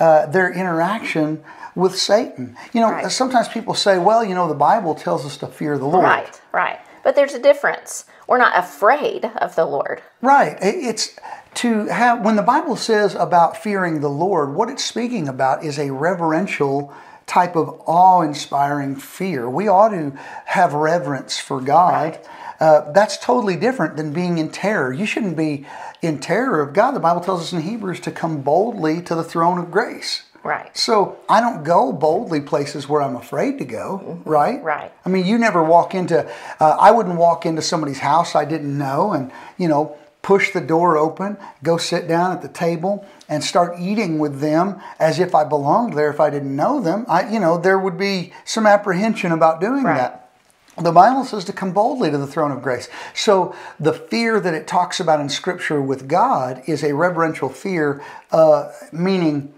uh, 0.00 0.26
their 0.26 0.52
interaction 0.52 1.44
with 1.74 1.96
Satan. 1.96 2.56
You 2.72 2.80
know, 2.80 2.90
Right. 2.90 3.10
sometimes 3.10 3.48
people 3.48 3.74
say, 3.74 3.98
"Well, 3.98 4.24
you 4.24 4.34
know, 4.34 4.48
the 4.48 4.54
Bible 4.54 4.94
tells 4.94 5.24
us 5.24 5.36
to 5.38 5.46
fear 5.46 5.78
the 5.78 5.86
Lord." 5.86 6.04
Right. 6.04 6.40
Right. 6.52 6.78
But 7.02 7.16
there's 7.16 7.34
a 7.34 7.38
difference. 7.38 8.04
We're 8.28 8.38
not 8.38 8.56
afraid 8.56 9.30
of 9.36 9.54
the 9.56 9.64
Lord. 9.64 10.02
Right. 10.20 10.56
It's 10.60 11.16
to 11.54 11.86
have, 11.86 12.20
when 12.24 12.36
the 12.36 12.42
Bible 12.42 12.76
says 12.76 13.14
about 13.14 13.56
fearing 13.56 14.00
the 14.00 14.08
Lord, 14.08 14.54
what 14.54 14.68
it's 14.70 14.84
speaking 14.84 15.28
about 15.28 15.64
is 15.64 15.78
a 15.78 15.90
reverential 15.90 16.92
type 17.26 17.56
of 17.56 17.80
awe 17.86 18.22
inspiring 18.22 18.96
fear. 18.96 19.48
We 19.48 19.68
ought 19.68 19.90
to 19.90 20.12
have 20.46 20.74
reverence 20.74 21.38
for 21.38 21.60
God. 21.60 21.92
Right. 21.92 22.26
Uh, 22.60 22.92
that's 22.92 23.16
totally 23.16 23.56
different 23.56 23.96
than 23.96 24.12
being 24.12 24.38
in 24.38 24.48
terror. 24.48 24.92
You 24.92 25.04
shouldn't 25.04 25.36
be 25.36 25.66
in 26.00 26.20
terror 26.20 26.60
of 26.60 26.72
God. 26.72 26.92
The 26.92 27.00
Bible 27.00 27.20
tells 27.20 27.40
us 27.40 27.52
in 27.52 27.62
Hebrews 27.62 27.98
to 28.00 28.12
come 28.12 28.40
boldly 28.42 29.02
to 29.02 29.14
the 29.16 29.24
throne 29.24 29.58
of 29.58 29.70
grace. 29.72 30.22
Right. 30.44 30.76
So 30.76 31.18
I 31.28 31.40
don't 31.40 31.62
go 31.62 31.92
boldly 31.92 32.40
places 32.40 32.88
where 32.88 33.00
I'm 33.00 33.16
afraid 33.16 33.58
to 33.58 33.64
go, 33.64 34.20
right? 34.24 34.56
Mm-hmm. 34.56 34.66
Right. 34.66 34.92
I 35.04 35.08
mean, 35.08 35.24
you 35.24 35.38
never 35.38 35.62
walk 35.62 35.94
into, 35.94 36.28
uh, 36.60 36.76
I 36.80 36.90
wouldn't 36.90 37.16
walk 37.16 37.46
into 37.46 37.62
somebody's 37.62 38.00
house 38.00 38.34
I 38.34 38.44
didn't 38.44 38.76
know 38.76 39.12
and, 39.12 39.30
you 39.56 39.68
know, 39.68 39.96
push 40.22 40.52
the 40.52 40.60
door 40.60 40.96
open, 40.96 41.36
go 41.62 41.76
sit 41.76 42.06
down 42.06 42.32
at 42.32 42.42
the 42.42 42.48
table 42.48 43.06
and 43.28 43.42
start 43.42 43.78
eating 43.80 44.18
with 44.18 44.40
them 44.40 44.80
as 44.98 45.18
if 45.18 45.34
I 45.34 45.44
belonged 45.44 45.94
there 45.94 46.10
if 46.10 46.20
I 46.20 46.30
didn't 46.30 46.54
know 46.54 46.80
them. 46.80 47.04
I, 47.08 47.28
you 47.28 47.40
know, 47.40 47.58
there 47.58 47.78
would 47.78 47.98
be 47.98 48.32
some 48.44 48.66
apprehension 48.66 49.32
about 49.32 49.60
doing 49.60 49.82
Right. 49.84 49.96
that. 49.96 50.18
The 50.78 50.92
Bible 50.92 51.24
says 51.24 51.44
to 51.46 51.52
come 51.52 51.72
boldly 51.72 52.10
to 52.10 52.16
the 52.16 52.26
throne 52.26 52.50
of 52.50 52.62
grace. 52.62 52.88
So 53.14 53.54
the 53.78 53.92
fear 53.92 54.40
that 54.40 54.54
it 54.54 54.66
talks 54.66 55.00
about 55.00 55.20
in 55.20 55.28
Scripture 55.28 55.82
with 55.82 56.08
God 56.08 56.62
is 56.66 56.82
a 56.82 56.94
reverential 56.94 57.50
fear, 57.50 58.00
uh, 58.30 58.70
meaning 58.90 59.52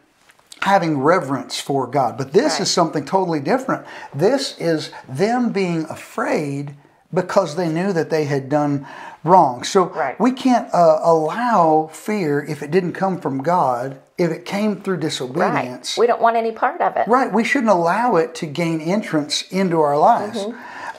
having 0.64 0.98
reverence 0.98 1.60
for 1.60 1.86
God. 1.86 2.16
But 2.16 2.32
this 2.32 2.54
Right. 2.54 2.60
is 2.62 2.70
something 2.70 3.04
totally 3.04 3.40
different. 3.40 3.84
This 4.14 4.56
is 4.58 4.90
them 5.06 5.50
being 5.50 5.84
afraid 5.90 6.74
because 7.12 7.54
they 7.56 7.68
knew 7.68 7.92
that 7.92 8.08
they 8.08 8.24
had 8.24 8.48
done 8.48 8.86
wrong. 9.24 9.62
So 9.62 9.84
Right. 9.84 10.18
we 10.18 10.32
can't 10.32 10.72
uh, 10.72 11.00
allow 11.02 11.90
fear 11.92 12.42
if 12.48 12.62
it 12.62 12.70
didn't 12.70 12.94
come 12.94 13.18
from 13.20 13.42
God, 13.42 13.98
if 14.16 14.30
it 14.30 14.46
came 14.46 14.80
through 14.80 14.94
Right. 14.94 15.02
disobedience. 15.02 15.98
We 15.98 16.06
don't 16.06 16.22
want 16.22 16.36
any 16.36 16.50
part 16.52 16.80
of 16.80 16.96
it. 16.96 17.06
Right, 17.08 17.30
we 17.30 17.44
shouldn't 17.44 17.70
allow 17.70 18.16
it 18.16 18.34
to 18.36 18.46
gain 18.46 18.80
entrance 18.80 19.44
into 19.50 19.82
our 19.82 19.98
lives. 19.98 20.46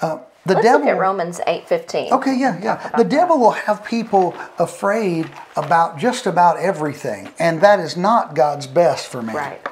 Uh, 0.02 0.18
the 0.46 0.54
Let's 0.54 0.66
devil. 0.66 0.82
look 0.82 0.90
at 0.90 1.00
Romans 1.00 1.40
8:15. 1.48 2.12
Okay, 2.12 2.36
yeah, 2.38 2.60
yeah. 2.62 2.92
The 2.96 3.04
devil 3.04 3.40
will 3.40 3.52
have 3.52 3.84
people 3.84 4.36
afraid 4.60 5.30
about 5.56 5.98
just 5.98 6.28
about 6.28 6.60
everything, 6.60 7.30
and 7.40 7.62
that 7.62 7.80
is 7.80 7.98
not 7.98 8.36
God's 8.36 8.68
best 8.68 9.08
for 9.08 9.24
man. 9.24 9.36
Right. 9.36 9.68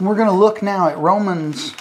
We're 0.00 0.14
going 0.14 0.28
to 0.28 0.34
look 0.34 0.62
now 0.62 0.88
at 0.88 0.96
Romans. 0.96 1.74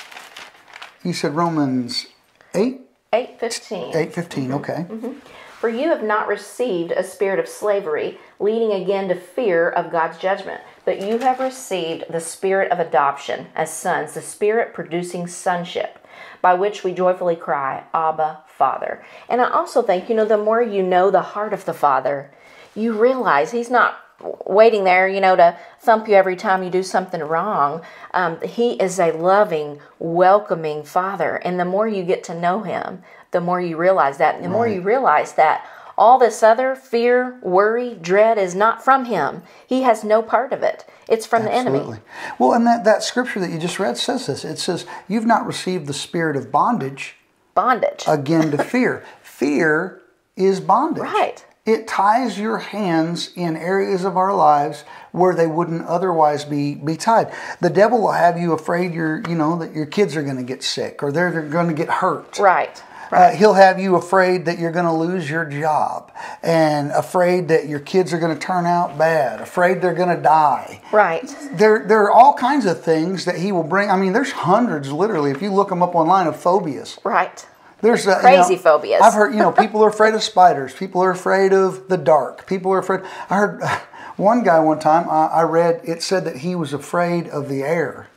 You 1.03 1.13
said 1.13 1.35
Romans 1.35 2.07
8, 2.53 2.81
8:15. 3.13 3.95
8, 3.95 4.13
15, 4.13 4.43
mm-hmm. 4.43 4.53
okay. 4.55 4.85
Mm-hmm. 4.89 5.19
For 5.59 5.69
you 5.69 5.89
have 5.89 6.03
not 6.03 6.27
received 6.27 6.91
a 6.91 7.03
spirit 7.03 7.39
of 7.39 7.47
slavery, 7.47 8.17
leading 8.39 8.71
again 8.73 9.07
to 9.09 9.15
fear 9.15 9.69
of 9.69 9.91
God's 9.91 10.17
judgment, 10.17 10.61
but 10.85 11.01
you 11.01 11.17
have 11.19 11.39
received 11.39 12.05
the 12.09 12.21
spirit 12.21 12.71
of 12.71 12.79
adoption 12.79 13.47
as 13.55 13.73
sons, 13.73 14.13
the 14.13 14.21
spirit 14.21 14.73
producing 14.73 15.27
sonship, 15.27 15.99
by 16.41 16.53
which 16.53 16.83
we 16.83 16.93
joyfully 16.93 17.35
cry, 17.35 17.83
Abba, 17.93 18.43
Father. 18.47 19.03
And 19.27 19.41
I 19.41 19.49
also 19.49 19.81
think, 19.81 20.09
you 20.09 20.15
know, 20.15 20.25
the 20.25 20.37
more 20.37 20.61
you 20.61 20.83
know 20.83 21.11
the 21.11 21.21
heart 21.21 21.53
of 21.53 21.65
the 21.65 21.73
Father, 21.73 22.31
you 22.75 22.93
realize 22.93 23.51
He's 23.51 23.69
not 23.69 23.97
waiting 24.45 24.83
there, 24.83 25.07
you 25.07 25.21
know, 25.21 25.35
to 25.35 25.57
thump 25.79 26.07
you 26.07 26.15
every 26.15 26.35
time 26.35 26.63
you 26.63 26.69
do 26.69 26.83
something 26.83 27.21
wrong. 27.21 27.81
Um, 28.13 28.39
he 28.41 28.73
is 28.73 28.99
a 28.99 29.11
loving, 29.11 29.79
welcoming 29.97 30.83
Father. 30.83 31.37
And 31.37 31.59
the 31.59 31.65
more 31.65 31.87
you 31.87 32.03
get 32.03 32.23
to 32.25 32.39
know 32.39 32.61
Him, 32.61 33.03
the 33.31 33.41
more 33.41 33.61
you 33.61 33.77
realize 33.77 34.17
that. 34.17 34.35
And 34.35 34.43
the 34.43 34.49
more 34.49 34.67
you 34.67 34.81
realize 34.81 35.33
that 35.33 35.65
all 35.99 36.17
this 36.17 36.41
other 36.41 36.75
fear, 36.75 37.37
worry, 37.41 37.93
dread 38.01 38.37
is 38.37 38.55
not 38.55 38.83
from 38.83 39.05
Him. 39.05 39.43
He 39.67 39.83
has 39.83 40.03
no 40.03 40.23
part 40.23 40.53
of 40.53 40.63
it. 40.63 40.85
It's 41.07 41.27
from 41.27 41.43
the 41.43 41.53
enemy. 41.53 41.99
Well, 42.39 42.53
and 42.53 42.65
that, 42.65 42.85
that 42.85 43.03
scripture 43.03 43.39
that 43.41 43.51
you 43.51 43.59
just 43.59 43.79
read 43.79 43.97
says 43.97 44.25
this 44.27 44.45
it 44.45 44.57
says, 44.57 44.85
You've 45.07 45.25
not 45.25 45.45
received 45.45 45.87
the 45.87 45.93
spirit 45.93 46.35
of 46.35 46.51
bondage 46.51 47.17
Bondage. 47.53 48.05
again 48.07 48.51
to 48.51 48.63
fear. 48.63 49.03
Fear 49.21 50.01
is 50.35 50.61
bondage. 50.61 51.03
Right. 51.03 51.45
It 51.65 51.87
ties 51.87 52.39
your 52.39 52.57
hands 52.57 53.31
in 53.35 53.55
areas 53.55 54.03
of 54.03 54.17
our 54.17 54.33
lives 54.33 54.85
where 55.11 55.35
they 55.35 55.45
wouldn't 55.45 55.85
otherwise 55.85 56.45
be, 56.45 56.73
be 56.75 56.95
tied. 56.95 57.31
The 57.61 57.69
devil 57.69 58.01
will 58.01 58.13
have 58.13 58.39
you 58.39 58.53
afraid 58.53 58.93
you're, 58.93 59.21
you 59.29 59.35
know, 59.35 59.59
that 59.59 59.75
your 59.75 59.85
kids 59.85 60.15
are 60.15 60.23
going 60.23 60.37
to 60.37 60.43
get 60.43 60.63
sick 60.63 61.03
or 61.03 61.11
they're, 61.11 61.41
going 61.43 61.67
to 61.67 61.73
get 61.73 61.89
hurt. 61.89 62.39
right. 62.39 62.81
Uh, 63.11 63.31
he'll 63.31 63.53
have 63.53 63.79
you 63.79 63.95
afraid 63.95 64.45
that 64.45 64.59
you're 64.59 64.71
going 64.71 64.85
to 64.85 64.93
lose 64.93 65.29
your 65.29 65.45
job 65.45 66.11
and 66.43 66.91
afraid 66.91 67.47
that 67.47 67.67
your 67.67 67.79
kids 67.79 68.13
are 68.13 68.19
going 68.19 68.33
to 68.33 68.39
turn 68.39 68.65
out 68.65 68.97
bad, 68.97 69.41
afraid 69.41 69.81
they're 69.81 69.93
going 69.93 70.15
to 70.15 70.21
die. 70.21 70.81
Right. 70.91 71.23
There, 71.53 71.85
there 71.87 72.03
are 72.03 72.11
all 72.11 72.33
kinds 72.35 72.65
of 72.65 72.83
things 72.83 73.25
that 73.25 73.37
he 73.37 73.51
will 73.51 73.63
bring. 73.63 73.89
I 73.89 73.97
mean, 73.97 74.13
there's 74.13 74.31
hundreds, 74.31 74.91
literally, 74.91 75.31
if 75.31 75.41
you 75.41 75.51
look 75.51 75.69
them 75.69 75.81
up 75.81 75.95
online, 75.95 76.27
of 76.27 76.39
phobias. 76.39 76.99
Right. 77.03 77.45
There's 77.81 78.07
uh, 78.07 78.15
you 78.15 78.21
Crazy 78.21 78.55
know, 78.55 78.61
phobias. 78.61 79.01
I've 79.01 79.13
heard, 79.13 79.33
you 79.33 79.39
know, 79.39 79.51
people 79.51 79.83
are 79.83 79.89
afraid 79.89 80.13
of 80.13 80.21
spiders. 80.21 80.73
People 80.73 81.01
are 81.01 81.11
afraid 81.11 81.53
of 81.53 81.87
the 81.87 81.97
dark. 81.97 82.45
People 82.45 82.71
are 82.73 82.79
afraid. 82.79 83.01
I 83.29 83.35
heard 83.37 83.63
one 84.17 84.43
guy 84.43 84.59
one 84.59 84.79
time. 84.79 85.09
I, 85.09 85.27
I 85.27 85.41
read 85.43 85.81
it 85.83 86.03
said 86.03 86.25
that 86.25 86.37
he 86.37 86.55
was 86.55 86.73
afraid 86.73 87.27
of 87.29 87.47
the 87.47 87.63
air, 87.63 88.09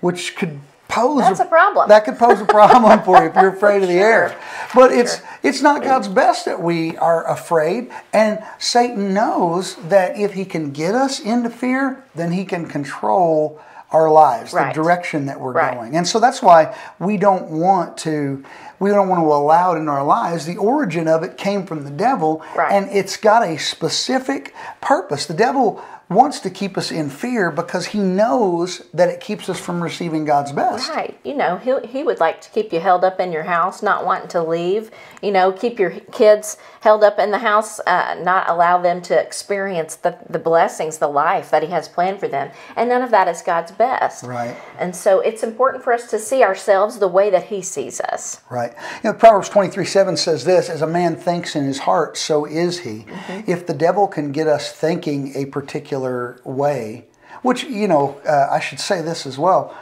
which 0.00 0.36
could 0.36 0.60
pose 0.90 1.20
That's 1.22 1.40
a 1.40 1.44
problem. 1.44 1.88
That 1.88 2.04
could 2.04 2.18
pose 2.18 2.40
a 2.40 2.44
problem 2.44 3.02
for 3.02 3.22
you 3.22 3.28
if 3.30 3.34
you're 3.34 3.48
afraid 3.54 3.82
of 3.82 3.88
the 3.88 3.94
air. 3.98 4.36
But 4.74 4.92
it's 4.92 5.20
it's 5.42 5.62
not 5.62 5.82
God's 5.82 6.08
best 6.08 6.44
that 6.44 6.60
we 6.62 6.96
are 6.98 7.26
afraid, 7.26 7.90
and 8.12 8.42
Satan 8.58 9.14
knows 9.14 9.76
that 9.88 10.18
if 10.18 10.34
he 10.34 10.44
can 10.44 10.70
get 10.72 10.94
us 10.94 11.20
into 11.20 11.50
fear, 11.50 12.04
then 12.14 12.32
he 12.32 12.44
can 12.44 12.66
control 12.66 13.60
our 13.92 14.08
lives, 14.08 14.52
Right. 14.52 14.72
the 14.72 14.80
direction 14.82 15.26
that 15.26 15.40
we're 15.40 15.52
Right. 15.52 15.74
going. 15.74 15.96
And 15.96 16.06
so 16.06 16.20
that's 16.20 16.40
why 16.40 16.74
we 17.00 17.16
don't 17.16 17.50
want 17.50 17.96
to 17.98 18.44
we 18.78 18.88
don't 18.90 19.08
want 19.08 19.20
to 19.20 19.26
allow 19.26 19.74
it 19.74 19.76
in 19.78 19.88
our 19.90 20.02
lives. 20.02 20.46
The 20.46 20.56
origin 20.56 21.06
of 21.06 21.22
it 21.22 21.36
came 21.36 21.66
from 21.66 21.84
the 21.84 21.90
devil 21.90 22.40
Right. 22.56 22.72
and 22.72 22.88
it's 22.90 23.16
got 23.18 23.42
a 23.42 23.58
specific 23.58 24.54
purpose. 24.80 25.26
The 25.26 25.34
devil 25.34 25.82
wants 26.10 26.40
to 26.40 26.50
keep 26.50 26.76
us 26.76 26.90
in 26.90 27.08
fear 27.08 27.52
because 27.52 27.86
he 27.86 28.00
knows 28.00 28.84
that 28.92 29.08
it 29.08 29.20
keeps 29.20 29.48
us 29.48 29.60
from 29.60 29.80
receiving 29.80 30.24
God's 30.24 30.50
best. 30.50 30.90
Right. 30.90 31.16
You 31.24 31.34
know, 31.34 31.56
he, 31.56 31.86
he 31.86 32.02
would 32.02 32.18
like 32.18 32.40
to 32.40 32.50
keep 32.50 32.72
you 32.72 32.80
held 32.80 33.04
up 33.04 33.20
in 33.20 33.30
your 33.30 33.44
house, 33.44 33.80
not 33.80 34.04
wanting 34.04 34.28
to 34.30 34.42
leave. 34.42 34.90
You 35.22 35.30
know, 35.30 35.52
keep 35.52 35.78
your 35.78 35.90
kids 35.90 36.56
held 36.80 37.04
up 37.04 37.20
in 37.20 37.30
the 37.30 37.38
house, 37.38 37.78
uh, 37.80 38.20
not 38.22 38.48
allow 38.48 38.82
them 38.82 39.00
to 39.02 39.18
experience 39.18 39.94
the, 39.94 40.18
the 40.28 40.40
blessings, 40.40 40.98
the 40.98 41.08
life 41.08 41.50
that 41.52 41.62
He 41.62 41.68
has 41.68 41.86
planned 41.86 42.18
for 42.18 42.26
them. 42.26 42.50
And 42.74 42.88
none 42.88 43.02
of 43.02 43.12
that 43.12 43.28
is 43.28 43.40
God's 43.40 43.70
best. 43.70 44.24
Right. 44.24 44.56
And 44.80 44.96
so 44.96 45.20
it's 45.20 45.44
important 45.44 45.84
for 45.84 45.92
us 45.92 46.10
to 46.10 46.18
see 46.18 46.42
ourselves 46.42 46.98
the 46.98 47.08
way 47.08 47.30
that 47.30 47.44
He 47.44 47.62
sees 47.62 48.00
us. 48.00 48.40
Right. 48.50 48.74
You 49.04 49.12
know, 49.12 49.16
Proverbs 49.16 49.48
23 49.48 49.84
7 49.84 50.16
says 50.16 50.44
this 50.44 50.68
As 50.68 50.82
a 50.82 50.88
man 50.88 51.14
thinks 51.14 51.54
in 51.54 51.64
his 51.64 51.78
heart, 51.78 52.16
so 52.16 52.46
is 52.46 52.80
he. 52.80 53.04
Mm-hmm. 53.04 53.50
If 53.50 53.66
the 53.66 53.74
devil 53.74 54.08
can 54.08 54.32
get 54.32 54.48
us 54.48 54.72
thinking 54.72 55.36
a 55.36 55.46
particular 55.46 55.99
way, 56.44 57.06
which, 57.42 57.64
you 57.64 57.88
know, 57.88 58.20
uh, 58.26 58.48
I 58.50 58.60
should 58.60 58.80
say 58.80 59.02
this 59.02 59.26
as 59.26 59.38
well 59.38 59.76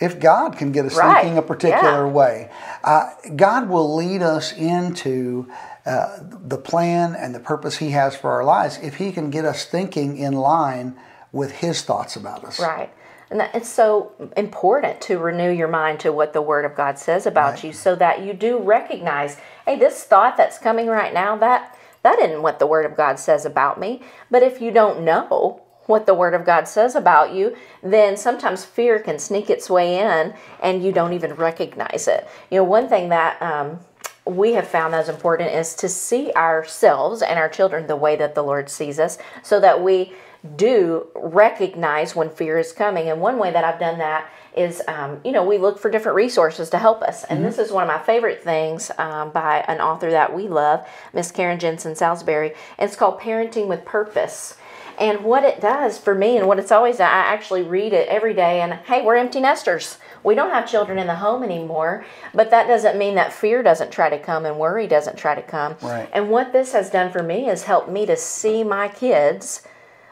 if 0.00 0.18
God 0.18 0.56
can 0.56 0.72
get 0.72 0.84
us 0.86 0.96
right. 0.96 1.22
thinking 1.22 1.38
a 1.38 1.42
particular 1.42 2.06
yeah. 2.06 2.12
way, 2.12 2.50
uh, 2.82 3.10
God 3.36 3.68
will 3.68 3.94
lead 3.94 4.22
us 4.22 4.52
into 4.52 5.48
uh, 5.86 6.18
the 6.20 6.58
plan 6.58 7.14
and 7.14 7.34
the 7.34 7.40
purpose 7.40 7.76
He 7.76 7.90
has 7.90 8.16
for 8.16 8.32
our 8.32 8.44
lives 8.44 8.78
if 8.82 8.96
He 8.96 9.12
can 9.12 9.30
get 9.30 9.44
us 9.44 9.64
thinking 9.64 10.16
in 10.16 10.32
line 10.32 10.96
with 11.32 11.52
His 11.52 11.82
thoughts 11.82 12.16
about 12.16 12.44
us. 12.44 12.58
Right. 12.58 12.92
And 13.30 13.40
that, 13.40 13.54
it's 13.54 13.68
so 13.68 14.12
important 14.36 15.00
to 15.02 15.18
renew 15.18 15.50
your 15.50 15.68
mind 15.68 16.00
to 16.00 16.12
what 16.12 16.32
the 16.32 16.42
Word 16.42 16.64
of 16.64 16.74
God 16.74 16.98
says 16.98 17.26
about 17.26 17.54
right. 17.54 17.64
you 17.64 17.72
so 17.72 17.94
that 17.96 18.22
you 18.22 18.32
do 18.32 18.58
recognize, 18.58 19.38
hey, 19.64 19.78
this 19.78 20.04
thought 20.04 20.36
that's 20.36 20.58
coming 20.58 20.88
right 20.88 21.14
now, 21.14 21.36
that 21.36 21.78
that 22.02 22.18
isn't 22.18 22.42
what 22.42 22.58
the 22.58 22.66
Word 22.66 22.84
of 22.84 22.96
God 22.96 23.18
says 23.18 23.46
about 23.46 23.80
me. 23.80 24.02
But 24.30 24.42
if 24.42 24.60
you 24.60 24.70
don't 24.70 25.04
know 25.04 25.63
what 25.86 26.06
the 26.06 26.14
Word 26.14 26.34
of 26.34 26.44
God 26.44 26.66
says 26.66 26.94
about 26.94 27.32
you, 27.34 27.56
then 27.82 28.16
sometimes 28.16 28.64
fear 28.64 28.98
can 28.98 29.18
sneak 29.18 29.50
its 29.50 29.68
way 29.68 29.98
in 29.98 30.34
and 30.62 30.82
you 30.82 30.92
don't 30.92 31.12
even 31.12 31.34
recognize 31.34 32.08
it. 32.08 32.26
You 32.50 32.58
know, 32.58 32.64
one 32.64 32.88
thing 32.88 33.10
that 33.10 33.40
um, 33.42 33.80
we 34.24 34.54
have 34.54 34.66
found 34.66 34.94
as 34.94 35.08
important 35.08 35.50
is 35.50 35.74
to 35.74 35.88
see 35.88 36.32
ourselves 36.32 37.22
and 37.22 37.38
our 37.38 37.48
children 37.48 37.86
the 37.86 37.96
way 37.96 38.16
that 38.16 38.34
the 38.34 38.42
Lord 38.42 38.70
sees 38.70 38.98
us 38.98 39.18
so 39.42 39.60
that 39.60 39.82
we 39.82 40.12
do 40.56 41.06
recognize 41.14 42.14
when 42.14 42.30
fear 42.30 42.58
is 42.58 42.72
coming. 42.72 43.08
And 43.08 43.20
one 43.20 43.38
way 43.38 43.50
that 43.50 43.64
I've 43.64 43.80
done 43.80 43.98
that 43.98 44.28
is, 44.56 44.82
um, 44.86 45.20
you 45.24 45.32
know, 45.32 45.44
we 45.44 45.58
look 45.58 45.78
for 45.78 45.90
different 45.90 46.16
resources 46.16 46.70
to 46.70 46.78
help 46.78 47.02
us. 47.02 47.24
And 47.24 47.38
mm-hmm. 47.38 47.48
this 47.48 47.58
is 47.58 47.72
one 47.72 47.82
of 47.82 47.88
my 47.88 47.98
favorite 47.98 48.42
things 48.42 48.90
um, 48.98 49.30
by 49.30 49.64
an 49.68 49.80
author 49.80 50.10
that 50.10 50.34
we 50.34 50.48
love, 50.48 50.86
Miss 51.12 51.30
Karen 51.30 51.58
Jensen 51.58 51.96
Salisbury. 51.96 52.52
It's 52.78 52.94
called 52.94 53.20
Parenting 53.20 53.68
with 53.68 53.84
Purpose. 53.84 54.56
And 54.98 55.24
what 55.24 55.44
it 55.44 55.60
does 55.60 55.98
for 55.98 56.14
me, 56.14 56.36
and 56.36 56.46
what 56.46 56.58
it's 56.58 56.72
always, 56.72 57.00
I 57.00 57.06
actually 57.06 57.62
read 57.62 57.92
it 57.92 58.08
every 58.08 58.34
day. 58.34 58.60
And 58.60 58.74
hey, 58.74 59.02
we're 59.02 59.16
empty 59.16 59.40
nesters. 59.40 59.98
We 60.22 60.34
don't 60.34 60.50
have 60.50 60.68
children 60.68 60.98
in 60.98 61.06
the 61.06 61.16
home 61.16 61.42
anymore, 61.42 62.04
but 62.32 62.50
that 62.50 62.66
doesn't 62.66 62.98
mean 62.98 63.14
that 63.16 63.32
fear 63.32 63.62
doesn't 63.62 63.90
try 63.90 64.08
to 64.08 64.18
come 64.18 64.46
and 64.46 64.58
worry 64.58 64.86
doesn't 64.86 65.16
try 65.16 65.34
to 65.34 65.42
come. 65.42 65.76
Right. 65.82 66.08
And 66.12 66.30
what 66.30 66.52
this 66.52 66.72
has 66.72 66.90
done 66.90 67.10
for 67.12 67.22
me 67.22 67.48
is 67.48 67.64
helped 67.64 67.90
me 67.90 68.06
to 68.06 68.16
see 68.16 68.64
my 68.64 68.88
kids 68.88 69.62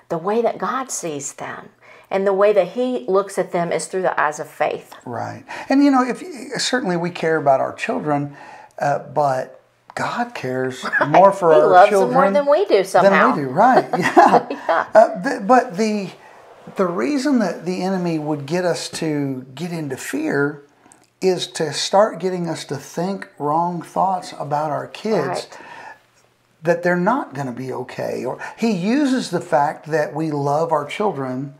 the 0.08 0.18
way 0.18 0.42
that 0.42 0.58
God 0.58 0.90
sees 0.90 1.32
them 1.34 1.70
and 2.10 2.26
the 2.26 2.34
way 2.34 2.52
that 2.52 2.68
he 2.68 3.06
looks 3.08 3.38
at 3.38 3.52
them 3.52 3.72
is 3.72 3.86
through 3.86 4.02
the 4.02 4.20
eyes 4.20 4.38
of 4.38 4.46
faith. 4.46 4.92
Right. 5.06 5.44
And 5.70 5.82
you 5.82 5.90
know, 5.90 6.04
if 6.06 6.22
certainly 6.60 6.98
we 6.98 7.10
care 7.10 7.38
about 7.38 7.60
our 7.60 7.72
children, 7.72 8.36
uh, 8.78 8.98
but 8.98 9.61
God 9.94 10.34
cares 10.34 10.84
more 11.08 11.32
for 11.32 11.52
he 11.54 11.60
our 11.60 11.88
children 11.88 12.14
more 12.14 12.30
than 12.30 12.46
we 12.46 12.64
do 12.64 12.84
somehow. 12.84 13.34
Than 13.34 13.36
we 13.36 13.48
do, 13.48 13.48
right? 13.48 13.88
Yeah. 13.98 14.46
yeah. 14.50 14.86
Uh, 14.94 15.40
but 15.40 15.76
the 15.76 16.10
the 16.76 16.86
reason 16.86 17.40
that 17.40 17.66
the 17.66 17.82
enemy 17.82 18.18
would 18.18 18.46
get 18.46 18.64
us 18.64 18.88
to 18.90 19.46
get 19.54 19.72
into 19.72 19.96
fear 19.96 20.62
is 21.20 21.46
to 21.46 21.72
start 21.72 22.18
getting 22.18 22.48
us 22.48 22.64
to 22.66 22.76
think 22.76 23.28
wrong 23.38 23.82
thoughts 23.82 24.32
about 24.38 24.70
our 24.70 24.86
kids. 24.88 25.26
Right. 25.26 25.58
That 26.62 26.84
they're 26.84 26.96
not 26.96 27.34
going 27.34 27.48
to 27.48 27.52
be 27.52 27.72
okay. 27.72 28.24
Or 28.24 28.38
he 28.56 28.70
uses 28.70 29.30
the 29.30 29.40
fact 29.40 29.86
that 29.86 30.14
we 30.14 30.30
love 30.30 30.70
our 30.70 30.84
children 30.86 31.54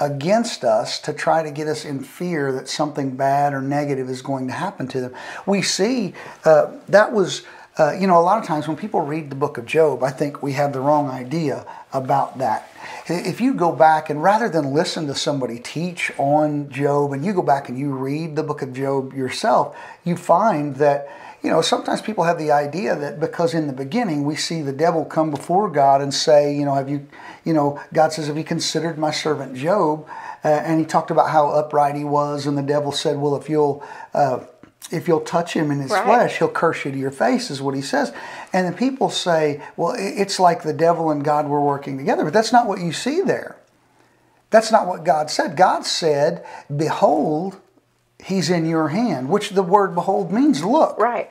against 0.00 0.64
us 0.64 1.00
to 1.00 1.12
try 1.12 1.42
to 1.42 1.50
get 1.50 1.66
us 1.66 1.84
in 1.84 2.00
fear 2.00 2.52
that 2.52 2.68
something 2.68 3.16
bad 3.16 3.52
or 3.52 3.60
negative 3.60 4.08
is 4.08 4.22
going 4.22 4.46
to 4.48 4.52
happen 4.52 4.86
to 4.88 5.00
them. 5.00 5.14
We 5.46 5.62
see 5.62 6.14
uh, 6.44 6.72
that 6.88 7.12
was 7.12 7.42
uh, 7.78 7.92
you 7.92 8.08
know, 8.08 8.18
a 8.18 8.20
lot 8.20 8.38
of 8.38 8.44
times 8.44 8.66
when 8.66 8.76
people 8.76 9.00
read 9.02 9.30
the 9.30 9.36
book 9.36 9.56
of 9.56 9.64
Job, 9.64 10.02
I 10.02 10.10
think 10.10 10.42
we 10.42 10.52
have 10.54 10.72
the 10.72 10.80
wrong 10.80 11.08
idea 11.08 11.64
about 11.92 12.38
that. 12.38 12.68
If 13.06 13.40
you 13.40 13.54
go 13.54 13.70
back 13.70 14.10
and 14.10 14.20
rather 14.20 14.48
than 14.48 14.74
listen 14.74 15.06
to 15.06 15.14
somebody 15.14 15.60
teach 15.60 16.10
on 16.18 16.70
Job 16.70 17.12
and 17.12 17.24
you 17.24 17.32
go 17.32 17.42
back 17.42 17.68
and 17.68 17.78
you 17.78 17.92
read 17.92 18.34
the 18.34 18.42
book 18.42 18.62
of 18.62 18.72
Job 18.72 19.14
yourself, 19.14 19.76
you 20.04 20.16
find 20.16 20.74
that, 20.76 21.08
you 21.40 21.50
know, 21.50 21.62
sometimes 21.62 22.02
people 22.02 22.24
have 22.24 22.36
the 22.36 22.50
idea 22.50 22.96
that 22.96 23.20
because 23.20 23.54
in 23.54 23.68
the 23.68 23.72
beginning 23.72 24.24
we 24.24 24.34
see 24.34 24.60
the 24.60 24.72
devil 24.72 25.04
come 25.04 25.30
before 25.30 25.70
God 25.70 26.02
and 26.02 26.12
say, 26.12 26.52
you 26.52 26.64
know, 26.64 26.74
have 26.74 26.88
you, 26.88 27.06
you 27.44 27.52
know, 27.52 27.80
God 27.92 28.12
says, 28.12 28.26
have 28.26 28.36
you 28.36 28.44
considered 28.44 28.98
my 28.98 29.12
servant 29.12 29.54
Job? 29.54 30.04
Uh, 30.44 30.48
and 30.48 30.80
he 30.80 30.86
talked 30.86 31.12
about 31.12 31.30
how 31.30 31.50
upright 31.50 31.94
he 31.94 32.04
was, 32.04 32.46
and 32.46 32.58
the 32.58 32.62
devil 32.62 32.92
said, 32.92 33.18
well, 33.18 33.36
if 33.36 33.48
you'll, 33.48 33.84
uh, 34.14 34.40
if 34.90 35.08
you'll 35.08 35.20
touch 35.20 35.54
him 35.54 35.70
in 35.70 35.80
his 35.80 35.90
right. 35.90 36.04
flesh, 36.04 36.38
he'll 36.38 36.48
curse 36.48 36.84
you 36.84 36.92
to 36.92 36.98
your 36.98 37.10
face, 37.10 37.50
is 37.50 37.60
what 37.60 37.74
he 37.74 37.82
says. 37.82 38.12
And 38.52 38.72
the 38.72 38.76
people 38.76 39.10
say, 39.10 39.62
well, 39.76 39.94
it's 39.98 40.40
like 40.40 40.62
the 40.62 40.72
devil 40.72 41.10
and 41.10 41.24
God 41.24 41.48
were 41.48 41.60
working 41.60 41.98
together. 41.98 42.24
But 42.24 42.32
that's 42.32 42.52
not 42.52 42.66
what 42.66 42.80
you 42.80 42.92
see 42.92 43.20
there. 43.20 43.56
That's 44.50 44.72
not 44.72 44.86
what 44.86 45.04
God 45.04 45.30
said. 45.30 45.56
God 45.56 45.84
said, 45.84 46.44
behold, 46.74 47.60
he's 48.22 48.48
in 48.48 48.66
your 48.66 48.88
hand, 48.88 49.28
which 49.28 49.50
the 49.50 49.62
word 49.62 49.94
behold 49.94 50.32
means 50.32 50.64
look. 50.64 50.98
Right. 50.98 51.30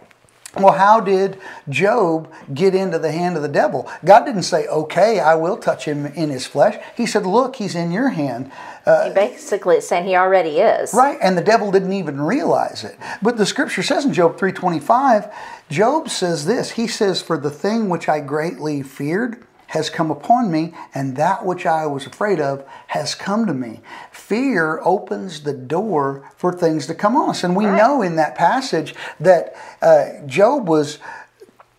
Well, 0.59 0.73
how 0.73 0.99
did 0.99 1.39
Job 1.69 2.31
get 2.53 2.73
into 2.73 2.97
the 2.97 3.11
hand 3.11 3.35
of 3.35 3.43
the 3.43 3.47
devil? 3.47 3.89
God 4.03 4.25
didn't 4.25 4.43
say, 4.43 4.67
okay, 4.67 5.19
I 5.19 5.35
will 5.35 5.57
touch 5.57 5.85
him 5.85 6.07
in 6.07 6.29
his 6.29 6.45
flesh. 6.45 6.81
He 6.95 7.05
said, 7.05 7.25
look, 7.25 7.57
he's 7.57 7.75
in 7.75 7.91
your 7.91 8.09
hand. 8.09 8.51
Uh, 8.85 9.13
basically, 9.13 9.75
it's 9.75 9.87
saying 9.87 10.05
he 10.05 10.15
already 10.15 10.59
is. 10.59 10.93
Right, 10.93 11.17
and 11.21 11.37
the 11.37 11.43
devil 11.43 11.71
didn't 11.71 11.93
even 11.93 12.21
realize 12.21 12.83
it. 12.83 12.97
But 13.21 13.37
the 13.37 13.45
scripture 13.45 13.83
says 13.83 14.05
in 14.05 14.13
Job 14.13 14.37
3.25, 14.37 15.31
Job 15.69 16.09
says 16.09 16.45
this. 16.45 16.71
He 16.71 16.87
says, 16.87 17.21
for 17.21 17.37
the 17.37 17.51
thing 17.51 17.89
which 17.89 18.07
I 18.09 18.19
greatly 18.21 18.81
feared, 18.81 19.45
has 19.67 19.89
come 19.89 20.10
upon 20.12 20.51
me, 20.51 20.73
and 20.93 21.15
that 21.17 21.45
which 21.45 21.65
I 21.65 21.86
was 21.86 22.06
afraid 22.06 22.39
of 22.39 22.65
has 22.88 23.15
come 23.15 23.45
to 23.45 23.53
me. 23.53 23.82
Fear 24.12 24.82
opens 24.84 25.41
the 25.41 25.53
door 25.53 26.30
for 26.38 26.53
things 26.53 26.88
to 26.88 26.95
come 26.95 27.15
on 27.15 27.30
us. 27.30 27.43
And 27.43 27.56
we 27.56 27.65
right. 27.65 27.77
know 27.77 28.01
in 28.01 28.15
that 28.15 28.36
passage 28.36 28.95
that 29.19 29.56
uh, 29.82 30.25
Job 30.25 30.67
was 30.67 30.99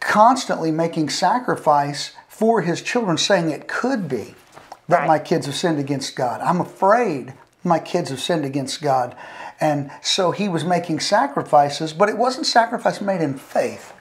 constantly 0.00 0.70
making 0.70 1.10
sacrifice 1.10 2.12
for 2.28 2.62
his 2.62 2.82
children, 2.82 3.16
saying 3.16 3.50
it 3.50 3.68
could 3.68 4.08
be 4.08 4.34
that 4.88 5.00
right. 5.00 5.06
my 5.06 5.18
kids 5.18 5.46
have 5.46 5.54
sinned 5.54 5.78
against 5.78 6.16
God. 6.16 6.40
I'm 6.40 6.60
afraid 6.60 7.34
my 7.64 7.78
kids 7.78 8.10
have 8.10 8.20
sinned 8.20 8.44
against 8.44 8.80
God. 8.80 9.16
And 9.60 9.90
so 10.02 10.30
he 10.30 10.48
was 10.48 10.64
making 10.64 11.00
sacrifices, 11.00 11.92
but 11.92 12.08
it 12.08 12.16
wasn't 12.16 12.46
sacrifice 12.46 13.00
made 13.00 13.20
in 13.20 13.36
faith. 13.36 13.92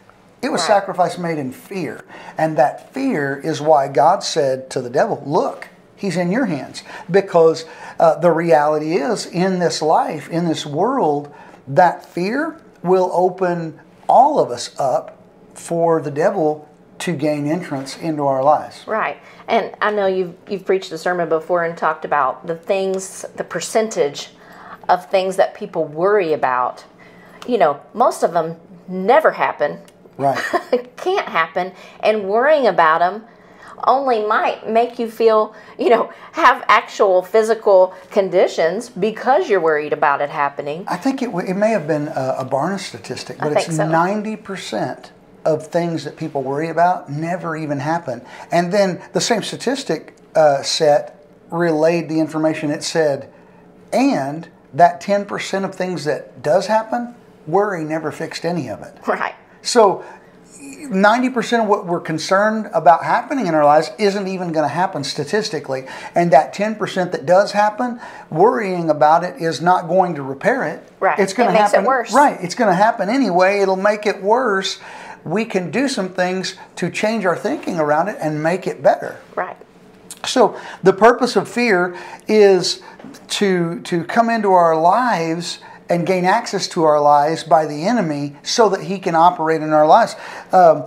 It 0.42 0.52
was 0.52 0.62
right. 0.62 0.68
sacrifice 0.68 1.18
made 1.18 1.38
in 1.38 1.52
fear. 1.52 2.06
And 2.38 2.58
that 2.58 2.94
fear 2.94 3.38
is 3.38 3.62
why 3.62 3.88
God 3.88 4.24
said 4.24 4.70
to 4.72 4.82
the 4.82 4.90
devil, 4.90 5.22
Look, 5.26 5.68
he's 5.96 6.16
in 6.16 6.32
your 6.32 6.46
hands. 6.46 6.84
Because 7.10 7.66
uh, 8.00 8.20
the 8.20 8.32
reality 8.32 8.96
is, 8.96 9.26
in 9.26 9.60
this 9.60 9.82
life, 9.82 10.30
in 10.30 10.46
this 10.46 10.66
world, 10.66 11.34
that 11.68 12.06
fear 12.06 12.62
will 12.84 13.10
open 13.14 13.80
all 14.08 14.40
of 14.40 14.52
us 14.52 14.78
up 14.80 15.18
for 15.54 16.02
the 16.02 16.12
devil 16.12 16.70
to 17.00 17.16
gain 17.16 17.48
entrance 17.48 17.98
into 17.98 18.24
our 18.24 18.44
lives. 18.44 18.84
Right. 18.88 19.18
And 19.48 19.76
I 19.82 19.92
know 19.92 20.08
you've, 20.08 20.36
you've 20.50 20.66
preached 20.66 20.92
a 20.92 20.98
sermon 20.98 21.30
before 21.30 21.64
and 21.64 21.78
talked 21.78 22.06
about 22.06 22.48
the 22.48 22.56
things, 22.56 23.26
the 23.36 23.44
percentage 23.44 24.30
of 24.90 25.10
things 25.10 25.36
that 25.36 25.54
people 25.54 25.86
worry 25.86 26.34
about. 26.34 26.86
You 27.48 27.58
know, 27.58 27.82
most 27.94 28.24
of 28.24 28.34
them 28.34 28.58
never 28.88 29.32
happen 29.32 29.82
Right. 30.18 30.38
can't 30.98 31.28
happen, 31.28 31.74
and 32.02 32.28
worrying 32.28 32.68
about 32.68 33.00
them 33.00 33.26
only 33.86 34.26
might 34.26 34.68
make 34.68 34.98
you 34.98 35.10
feel, 35.10 35.54
you 35.78 35.90
know, 35.90 36.12
have 36.32 36.64
actual 36.68 37.22
physical 37.22 37.94
conditions 38.12 38.90
because 38.90 39.50
you're 39.50 39.60
worried 39.60 39.94
about 39.94 40.22
it 40.22 40.30
happening. 40.30 40.84
I 40.88 40.98
think 40.98 41.22
it, 41.22 41.30
it 41.48 41.56
may 41.56 41.70
have 41.70 41.88
been 41.88 42.08
a, 42.08 42.38
a 42.40 42.46
Barna 42.46 42.80
statistic, 42.80 43.38
but 43.38 43.52
it's 43.54 43.76
so. 43.76 43.84
90% 43.84 45.12
of 45.46 45.68
things 45.68 46.04
that 46.04 46.18
people 46.18 46.44
worry 46.44 46.70
about 46.70 47.10
never 47.10 47.56
even 47.56 47.80
happen. 47.80 48.26
And 48.52 48.72
then 48.74 49.02
the 49.14 49.22
same 49.22 49.44
statistic 49.44 50.16
uh, 50.36 50.62
set 50.62 51.26
relayed 51.50 52.10
the 52.10 52.20
information 52.20 52.70
it 52.72 52.84
said, 52.84 53.32
and 53.94 54.50
that 54.74 55.02
10% 55.02 55.64
of 55.64 55.74
things 55.74 56.04
that 56.04 56.42
does 56.42 56.68
happen, 56.68 57.16
worry 57.46 57.86
never 57.86 58.12
fixed 58.12 58.44
any 58.44 58.70
of 58.70 58.82
it. 58.82 58.96
Right. 59.08 59.36
So 59.68 60.04
90% 60.60 61.64
of 61.64 61.68
what 61.68 61.86
we're 61.86 62.00
concerned 62.00 62.70
about 62.74 63.04
happening 63.04 63.48
in 63.48 63.54
our 63.54 63.66
lives 63.66 63.92
isn't 64.00 64.28
even 64.28 64.52
going 64.52 64.64
to 64.64 64.74
happen 64.74 65.04
statistically. 65.04 65.86
And 66.16 66.32
that 66.32 66.54
10% 66.56 67.12
that 67.12 67.26
does 67.26 67.52
happen, 67.52 68.00
worrying 68.30 68.90
about 68.90 69.24
it 69.24 69.42
is 69.42 69.62
not 69.62 69.88
going 69.88 70.16
to 70.16 70.24
repair 70.24 70.64
it. 70.64 70.88
Right. 71.00 71.20
It's 71.20 71.34
going 71.34 71.50
It 71.50 71.54
to 71.54 71.60
makes 71.60 71.74
it 71.74 71.78
happen. 71.78 71.86
worse. 71.88 72.14
Right. 72.14 72.38
It's 72.42 72.56
going 72.56 72.70
to 72.70 72.76
happen 72.76 73.10
anyway. 73.10 73.60
It'll 73.60 73.76
make 73.76 74.06
it 74.06 74.22
worse. 74.22 74.80
We 75.26 75.44
can 75.44 75.72
do 75.72 75.90
some 75.90 76.10
things 76.10 76.56
to 76.78 76.90
change 76.90 77.26
our 77.26 77.36
thinking 77.36 77.80
around 77.80 78.08
it 78.08 78.18
and 78.22 78.42
make 78.42 78.66
it 78.68 78.82
better. 78.82 79.20
Right. 79.36 79.58
So 80.26 80.60
the 80.84 80.94
purpose 80.94 81.36
of 81.36 81.48
fear 81.50 81.98
is 82.28 82.82
to 83.28 83.82
to 83.82 84.04
come 84.06 84.30
into 84.30 84.52
our 84.52 84.76
lives 84.80 85.60
and 85.90 86.06
gain 86.06 86.26
access 86.26 86.68
to 86.70 86.84
our 86.84 87.00
lives 87.00 87.44
by 87.44 87.66
the 87.66 87.88
enemy, 87.88 88.36
so 88.44 88.70
that 88.70 88.84
he 88.84 89.00
can 89.00 89.16
operate 89.16 89.62
in 89.62 89.72
our 89.72 89.88
lives. 89.88 90.16
Um, 90.52 90.86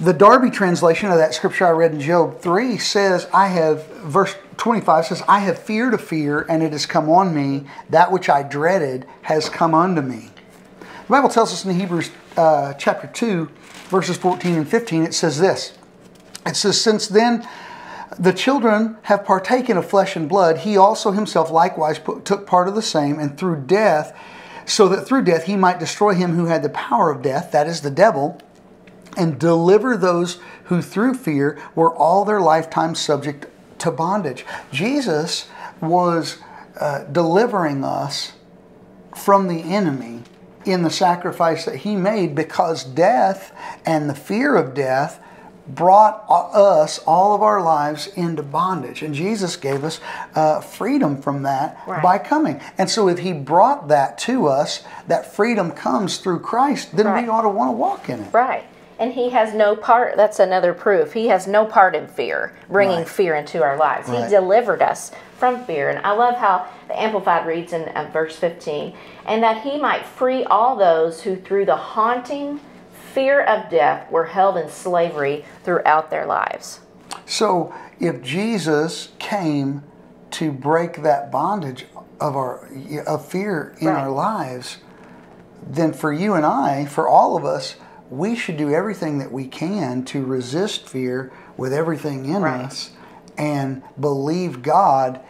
the 0.00 0.12
Darby 0.12 0.50
translation 0.50 1.10
of 1.10 1.18
that 1.18 1.34
scripture 1.34 1.66
I 1.66 1.70
read 1.70 1.92
in 1.92 2.00
Job 2.00 2.40
three 2.40 2.78
says, 2.78 3.26
"I 3.32 3.48
have." 3.48 3.86
Verse 4.02 4.34
twenty-five 4.56 5.06
says, 5.06 5.22
"I 5.28 5.40
have 5.40 5.58
feared 5.58 5.94
a 5.94 5.98
fear, 5.98 6.44
and 6.48 6.62
it 6.62 6.72
has 6.72 6.86
come 6.86 7.08
on 7.08 7.34
me. 7.34 7.66
That 7.90 8.10
which 8.10 8.28
I 8.28 8.42
dreaded 8.42 9.06
has 9.22 9.48
come 9.48 9.74
unto 9.74 10.02
me." 10.02 10.30
The 10.80 11.08
Bible 11.08 11.28
tells 11.28 11.52
us 11.52 11.64
in 11.64 11.74
Hebrews 11.78 12.10
uh, 12.36 12.74
chapter 12.74 13.06
2, 13.06 13.50
verses 13.88 14.16
14 14.16 14.54
and 14.54 14.68
15, 14.68 15.02
it 15.02 15.14
says 15.14 15.38
this. 15.38 15.76
It 16.46 16.56
says, 16.56 16.80
Since 16.80 17.08
then 17.08 17.46
the 18.18 18.32
children 18.32 18.96
have 19.02 19.24
partaken 19.24 19.76
of 19.76 19.88
flesh 19.88 20.16
and 20.16 20.28
blood, 20.28 20.58
he 20.58 20.76
also 20.76 21.10
himself 21.10 21.50
likewise 21.50 21.98
put, 21.98 22.24
took 22.24 22.46
part 22.46 22.68
of 22.68 22.74
the 22.74 22.82
same, 22.82 23.18
and 23.18 23.38
through 23.38 23.62
death, 23.66 24.16
so 24.64 24.88
that 24.88 25.06
through 25.06 25.24
death 25.24 25.44
he 25.44 25.56
might 25.56 25.78
destroy 25.78 26.14
him 26.14 26.34
who 26.34 26.46
had 26.46 26.62
the 26.62 26.68
power 26.68 27.10
of 27.10 27.22
death, 27.22 27.52
that 27.52 27.66
is 27.66 27.80
the 27.80 27.90
devil, 27.90 28.40
and 29.16 29.38
deliver 29.38 29.96
those 29.96 30.38
who 30.64 30.80
through 30.80 31.14
fear 31.14 31.60
were 31.74 31.94
all 31.94 32.24
their 32.24 32.40
lifetime 32.40 32.94
subject 32.94 33.46
to 33.78 33.90
bondage. 33.90 34.44
Jesus 34.70 35.48
was 35.80 36.38
uh, 36.80 37.04
delivering 37.04 37.84
us 37.84 38.32
from 39.14 39.48
the 39.48 39.62
enemy 39.62 40.22
in 40.64 40.82
the 40.82 40.90
sacrifice 40.90 41.64
that 41.64 41.76
he 41.76 41.96
made 41.96 42.34
because 42.34 42.84
death 42.84 43.52
and 43.84 44.08
the 44.08 44.14
fear 44.14 44.56
of 44.56 44.74
death 44.74 45.22
brought 45.68 46.24
us 46.28 46.98
all 47.00 47.34
of 47.34 47.42
our 47.42 47.62
lives 47.62 48.08
into 48.16 48.42
bondage 48.42 49.02
and 49.02 49.14
jesus 49.14 49.56
gave 49.56 49.84
us 49.84 50.00
uh, 50.34 50.60
freedom 50.60 51.20
from 51.20 51.42
that 51.44 51.80
Right. 51.86 52.02
by 52.02 52.18
coming 52.18 52.60
and 52.78 52.90
so 52.90 53.08
if 53.08 53.18
he 53.20 53.32
brought 53.32 53.88
that 53.88 54.18
to 54.18 54.48
us 54.48 54.82
that 55.06 55.32
freedom 55.34 55.70
comes 55.70 56.18
through 56.18 56.40
christ 56.40 56.96
then 56.96 57.06
Right. 57.06 57.22
we 57.24 57.28
ought 57.28 57.42
to 57.42 57.48
want 57.48 57.68
to 57.68 57.72
walk 57.72 58.08
in 58.08 58.20
it 58.20 58.32
Right. 58.34 58.64
And 58.98 59.12
he 59.14 59.30
has 59.30 59.52
no 59.52 59.74
part, 59.74 60.16
that's 60.16 60.38
another 60.38 60.72
proof. 60.72 61.12
He 61.12 61.26
has 61.26 61.48
no 61.48 61.64
part 61.64 61.96
in 61.96 62.06
fear, 62.06 62.52
bringing 62.70 62.98
Right. 62.98 63.08
fear 63.08 63.34
into 63.34 63.60
our 63.60 63.76
lives. 63.76 64.06
He 64.08 64.28
delivered 64.28 64.80
us 64.80 65.10
from 65.38 65.64
fear. 65.64 65.90
And 65.90 65.98
I 66.06 66.12
love 66.12 66.36
how 66.36 66.66
the 66.86 67.00
Amplified 67.02 67.44
reads 67.44 67.72
in 67.72 67.88
uh, 67.88 68.08
verse 68.12 68.36
15 68.36 68.94
and 69.26 69.42
that 69.42 69.62
he 69.62 69.76
might 69.76 70.04
free 70.06 70.44
all 70.44 70.76
those 70.76 71.22
who, 71.22 71.34
through 71.34 71.64
the 71.64 71.74
haunting 71.74 72.60
fear 73.12 73.40
of 73.42 73.70
death, 73.70 74.10
were 74.10 74.24
held 74.24 74.56
in 74.56 74.68
slavery 74.68 75.44
throughout 75.64 76.10
their 76.10 76.26
lives. 76.26 76.80
So 77.26 77.74
if 78.00 78.22
Jesus 78.22 79.10
came 79.18 79.82
to 80.32 80.50
break 80.50 81.02
that 81.02 81.30
bondage 81.30 81.86
of 82.20 82.36
our 82.36 82.68
of 83.06 83.26
fear 83.26 83.74
in 83.80 83.88
Right. 83.88 84.02
our 84.02 84.10
lives, 84.10 84.78
then 85.66 85.92
for 85.92 86.12
you 86.12 86.34
and 86.34 86.46
I, 86.46 86.86
for 86.86 87.08
all 87.08 87.36
of 87.36 87.44
us, 87.44 87.76
we 88.10 88.34
should 88.34 88.56
do 88.56 88.72
everything 88.72 89.18
that 89.18 89.32
we 89.32 89.46
can 89.46 90.04
to 90.06 90.24
resist 90.24 90.88
fear 90.88 91.30
with 91.56 91.72
everything 91.72 92.26
in 92.26 92.42
Right. 92.42 92.64
us 92.66 92.90
and 93.38 93.82
believe 93.98 94.62
God 94.62 95.20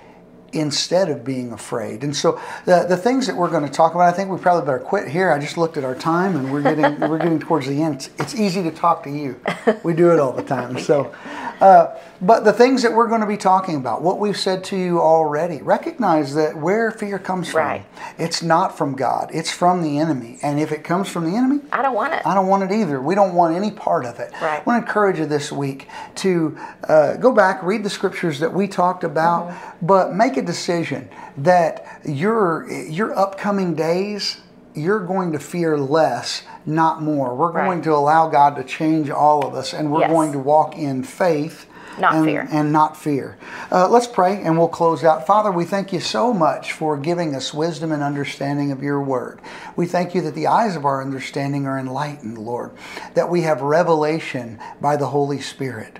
instead 0.53 1.09
of 1.09 1.25
being 1.25 1.53
afraid. 1.53 2.05
And 2.05 2.15
so 2.15 2.41
the, 2.65 2.85
the 2.89 2.97
things 2.97 3.27
that 3.27 3.37
we're 3.37 3.51
going 3.51 3.65
to 3.65 3.73
talk 3.73 3.95
about, 3.95 4.13
I 4.13 4.17
think 4.17 4.31
we 4.31 4.39
probably 4.39 4.67
better 4.67 4.79
quit 4.79 5.09
here. 5.09 5.31
I 5.31 5.39
just 5.39 5.57
looked 5.57 5.77
at 5.77 5.85
our 5.85 5.95
time 5.95 6.37
and 6.37 6.53
we're 6.53 6.63
getting 6.63 7.01
we're 7.09 7.19
getting 7.19 7.41
towards 7.41 7.67
the 7.67 7.83
end. 7.83 7.95
It's, 7.97 8.11
it's 8.19 8.35
easy 8.35 8.63
to 8.63 8.71
talk 8.71 9.03
to 9.05 9.11
you. 9.11 9.41
We 9.83 9.95
do 9.95 10.13
it 10.13 10.19
all 10.19 10.33
the 10.33 10.43
time. 10.43 10.79
So 10.79 11.15
uh, 11.61 11.97
but 12.21 12.45
the 12.45 12.53
things 12.53 12.83
that 12.83 12.93
we're 12.93 13.09
going 13.09 13.21
to 13.21 13.27
be 13.27 13.37
talking 13.37 13.77
about, 13.77 14.03
what 14.03 14.19
we've 14.19 14.37
said 14.37 14.63
to 14.65 14.77
you 14.77 15.01
already, 15.01 15.61
recognize 15.63 16.35
that 16.35 16.57
where 16.57 16.91
fear 16.91 17.19
comes 17.19 17.49
from, 17.51 17.61
Right. 17.67 17.87
it's 18.19 18.43
not 18.43 18.77
from 18.79 18.95
God. 18.95 19.31
It's 19.33 19.51
from 19.51 19.83
the 19.83 19.99
enemy. 19.99 20.39
And 20.43 20.61
if 20.61 20.71
it 20.73 20.85
comes 20.85 21.09
from 21.09 21.25
the 21.31 21.37
enemy, 21.37 21.61
I 21.73 21.83
don't 21.83 21.95
want 21.95 22.15
it. 22.15 22.27
I 22.27 22.35
don't 22.35 22.47
want 22.47 22.63
it 22.65 22.73
either. 22.73 23.01
We 23.01 23.15
don't 23.15 23.35
want 23.35 23.55
any 23.57 23.71
part 23.73 24.05
of 24.05 24.21
it. 24.21 24.33
Right. 24.41 24.61
I 24.61 24.63
want 24.65 24.83
to 24.83 24.87
encourage 24.89 25.19
you 25.19 25.27
this 25.27 25.51
week 25.53 25.89
to 26.17 26.57
uh, 26.89 27.17
go 27.17 27.33
back, 27.33 27.63
read 27.63 27.83
the 27.85 27.91
scriptures 27.91 28.39
that 28.41 28.53
we 28.53 28.69
talked 28.69 29.05
about, 29.05 29.49
Mm-hmm. 29.49 29.87
but 29.87 30.15
make 30.15 30.37
a 30.37 30.43
decision 30.43 31.09
that 31.39 32.01
your 32.05 32.71
your 32.71 33.17
upcoming 33.19 33.75
days 33.75 34.39
you're 34.75 35.05
going 35.05 35.33
to 35.33 35.39
fear 35.39 35.77
less, 35.79 36.43
not 36.67 37.03
more. 37.03 37.35
We're 37.35 37.53
Right. 37.53 37.65
going 37.65 37.83
to 37.83 37.93
allow 37.95 38.29
God 38.29 38.57
to 38.57 38.65
change 38.65 39.11
all 39.11 39.47
of 39.47 39.55
us, 39.55 39.73
and 39.73 39.93
we're 39.93 40.01
Yes. 40.01 40.11
going 40.11 40.33
to 40.33 40.39
walk 40.39 40.77
in 40.79 41.03
faith. 41.03 41.67
Not 41.99 42.15
and, 42.15 42.25
fear. 42.25 42.49
And 42.51 42.73
not 42.73 42.97
fear. 42.97 43.37
Uh, 43.71 43.87
let's 43.87 44.07
pray 44.07 44.41
and 44.43 44.57
we'll 44.57 44.69
close 44.69 45.05
out. 45.05 45.27
Father, 45.27 45.53
we 45.53 45.67
thank 45.67 45.93
you 45.93 46.01
so 46.01 46.33
much 46.33 46.73
for 46.73 46.97
giving 46.97 47.35
us 47.37 47.53
wisdom 47.53 47.93
and 47.93 48.03
understanding 48.03 48.73
of 48.73 48.83
your 48.83 48.99
word. 49.03 49.41
We 49.77 49.85
thank 49.85 50.15
you 50.15 50.23
that 50.23 50.35
the 50.35 50.47
eyes 50.47 50.75
of 50.75 50.87
our 50.87 51.03
understanding 51.03 51.67
are 51.67 51.79
enlightened, 51.79 52.39
Lord, 52.39 52.71
that 53.13 53.29
we 53.29 53.43
have 53.43 53.61
revelation 53.61 54.59
by 54.81 54.97
the 54.97 55.09
Holy 55.09 55.39
Spirit. 55.43 55.99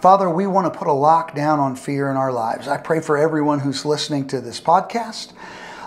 Father, 0.00 0.30
we 0.30 0.46
want 0.46 0.72
to 0.72 0.78
put 0.78 0.88
a 0.88 0.92
lock 0.92 1.34
down 1.34 1.60
on 1.60 1.76
fear 1.76 2.10
in 2.10 2.16
our 2.16 2.32
lives. 2.32 2.66
I 2.66 2.78
pray 2.78 3.00
for 3.00 3.18
everyone 3.18 3.60
who's 3.60 3.84
listening 3.84 4.26
to 4.28 4.40
this 4.40 4.58
podcast. 4.58 5.32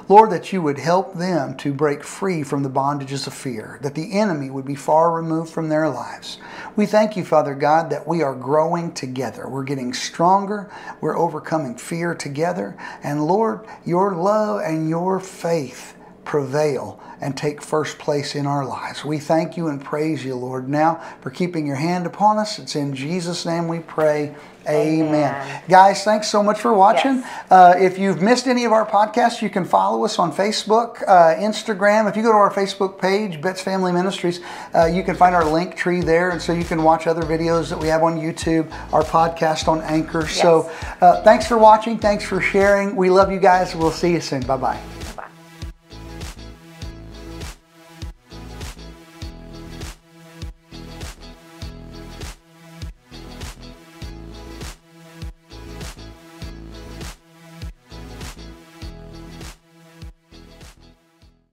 Lord, 0.09 0.31
that 0.31 0.53
you 0.53 0.61
would 0.61 0.79
help 0.79 1.15
them 1.15 1.57
to 1.57 1.73
break 1.73 2.01
free 2.01 2.41
from 2.41 2.63
the 2.63 2.69
bondages 2.69 3.27
of 3.27 3.33
fear, 3.33 3.77
that 3.81 3.93
the 3.93 4.17
enemy 4.17 4.49
would 4.49 4.63
be 4.63 4.75
far 4.75 5.11
removed 5.11 5.51
from 5.51 5.67
their 5.67 5.89
lives. 5.89 6.37
We 6.77 6.85
thank 6.85 7.17
you, 7.17 7.25
Father 7.25 7.53
God, 7.53 7.89
that 7.89 8.07
we 8.07 8.21
are 8.21 8.33
growing 8.33 8.93
together. 8.93 9.49
We're 9.49 9.65
getting 9.65 9.93
stronger. 9.93 10.71
We're 11.01 11.17
overcoming 11.17 11.75
fear 11.75 12.15
together. 12.15 12.77
And 13.03 13.27
Lord, 13.27 13.67
your 13.85 14.15
love 14.15 14.61
and 14.61 14.87
your 14.87 15.19
faith 15.19 15.96
prevail 16.27 17.01
and 17.21 17.35
take 17.37 17.61
first 17.61 17.97
place 17.97 18.35
in 18.35 18.45
our 18.45 18.65
lives. 18.65 19.05
We 19.05 19.17
thank 19.17 19.55
you 19.55 19.69
and 19.69 19.81
praise 19.83 20.25
you, 20.25 20.35
Lord, 20.35 20.67
now 20.67 21.01
for 21.21 21.29
keeping 21.31 21.65
your 21.65 21.77
hand 21.77 22.05
upon 22.05 22.37
us. 22.37 22.59
It's 22.59 22.75
in 22.75 22.93
Jesus' 22.93 23.45
name 23.45 23.69
we 23.69 23.79
pray. 23.79 24.35
Amen. 24.67 25.05
Amen. 25.05 25.63
Guys, 25.69 26.03
thanks 26.03 26.27
so 26.27 26.43
much 26.43 26.59
for 26.59 26.73
watching. 26.73 27.19
Yes. 27.19 27.51
Uh, 27.51 27.75
if 27.79 27.97
you've 27.97 28.21
missed 28.21 28.47
any 28.47 28.65
of 28.65 28.73
our 28.73 28.85
podcasts, 28.85 29.41
you 29.41 29.49
can 29.49 29.63
follow 29.63 30.03
us 30.03 30.19
on 30.19 30.33
Facebook, 30.33 31.01
uh, 31.07 31.35
Instagram. 31.35 32.09
If 32.09 32.17
you 32.17 32.23
go 32.23 32.33
to 32.33 32.37
our 32.37 32.51
Facebook 32.51 32.99
page, 32.99 33.39
Betts 33.41 33.61
Family 33.61 33.93
Ministries, 33.93 34.41
uh, 34.75 34.85
you 34.85 35.03
can 35.03 35.15
find 35.15 35.33
our 35.33 35.45
link 35.45 35.77
tree 35.77 36.01
there. 36.01 36.31
And 36.31 36.41
so 36.41 36.51
you 36.51 36.65
can 36.65 36.83
watch 36.83 37.07
other 37.07 37.23
videos 37.23 37.69
that 37.69 37.79
we 37.79 37.87
have 37.87 38.03
on 38.03 38.17
YouTube, 38.17 38.69
our 38.91 39.03
podcast 39.03 39.69
on 39.69 39.81
Anchor. 39.83 40.27
So 40.27 40.69
uh, 40.99 41.23
thanks 41.23 41.47
for 41.47 41.57
watching. 41.57 41.97
Thanks 41.97 42.25
for 42.25 42.41
sharing. 42.41 42.97
We 42.97 43.09
love 43.09 43.31
you 43.31 43.39
guys. 43.39 43.73
We'll 43.73 43.91
see 43.91 44.11
you 44.11 44.19
soon. 44.19 44.41
Bye 44.41 44.57
bye. 44.57 44.96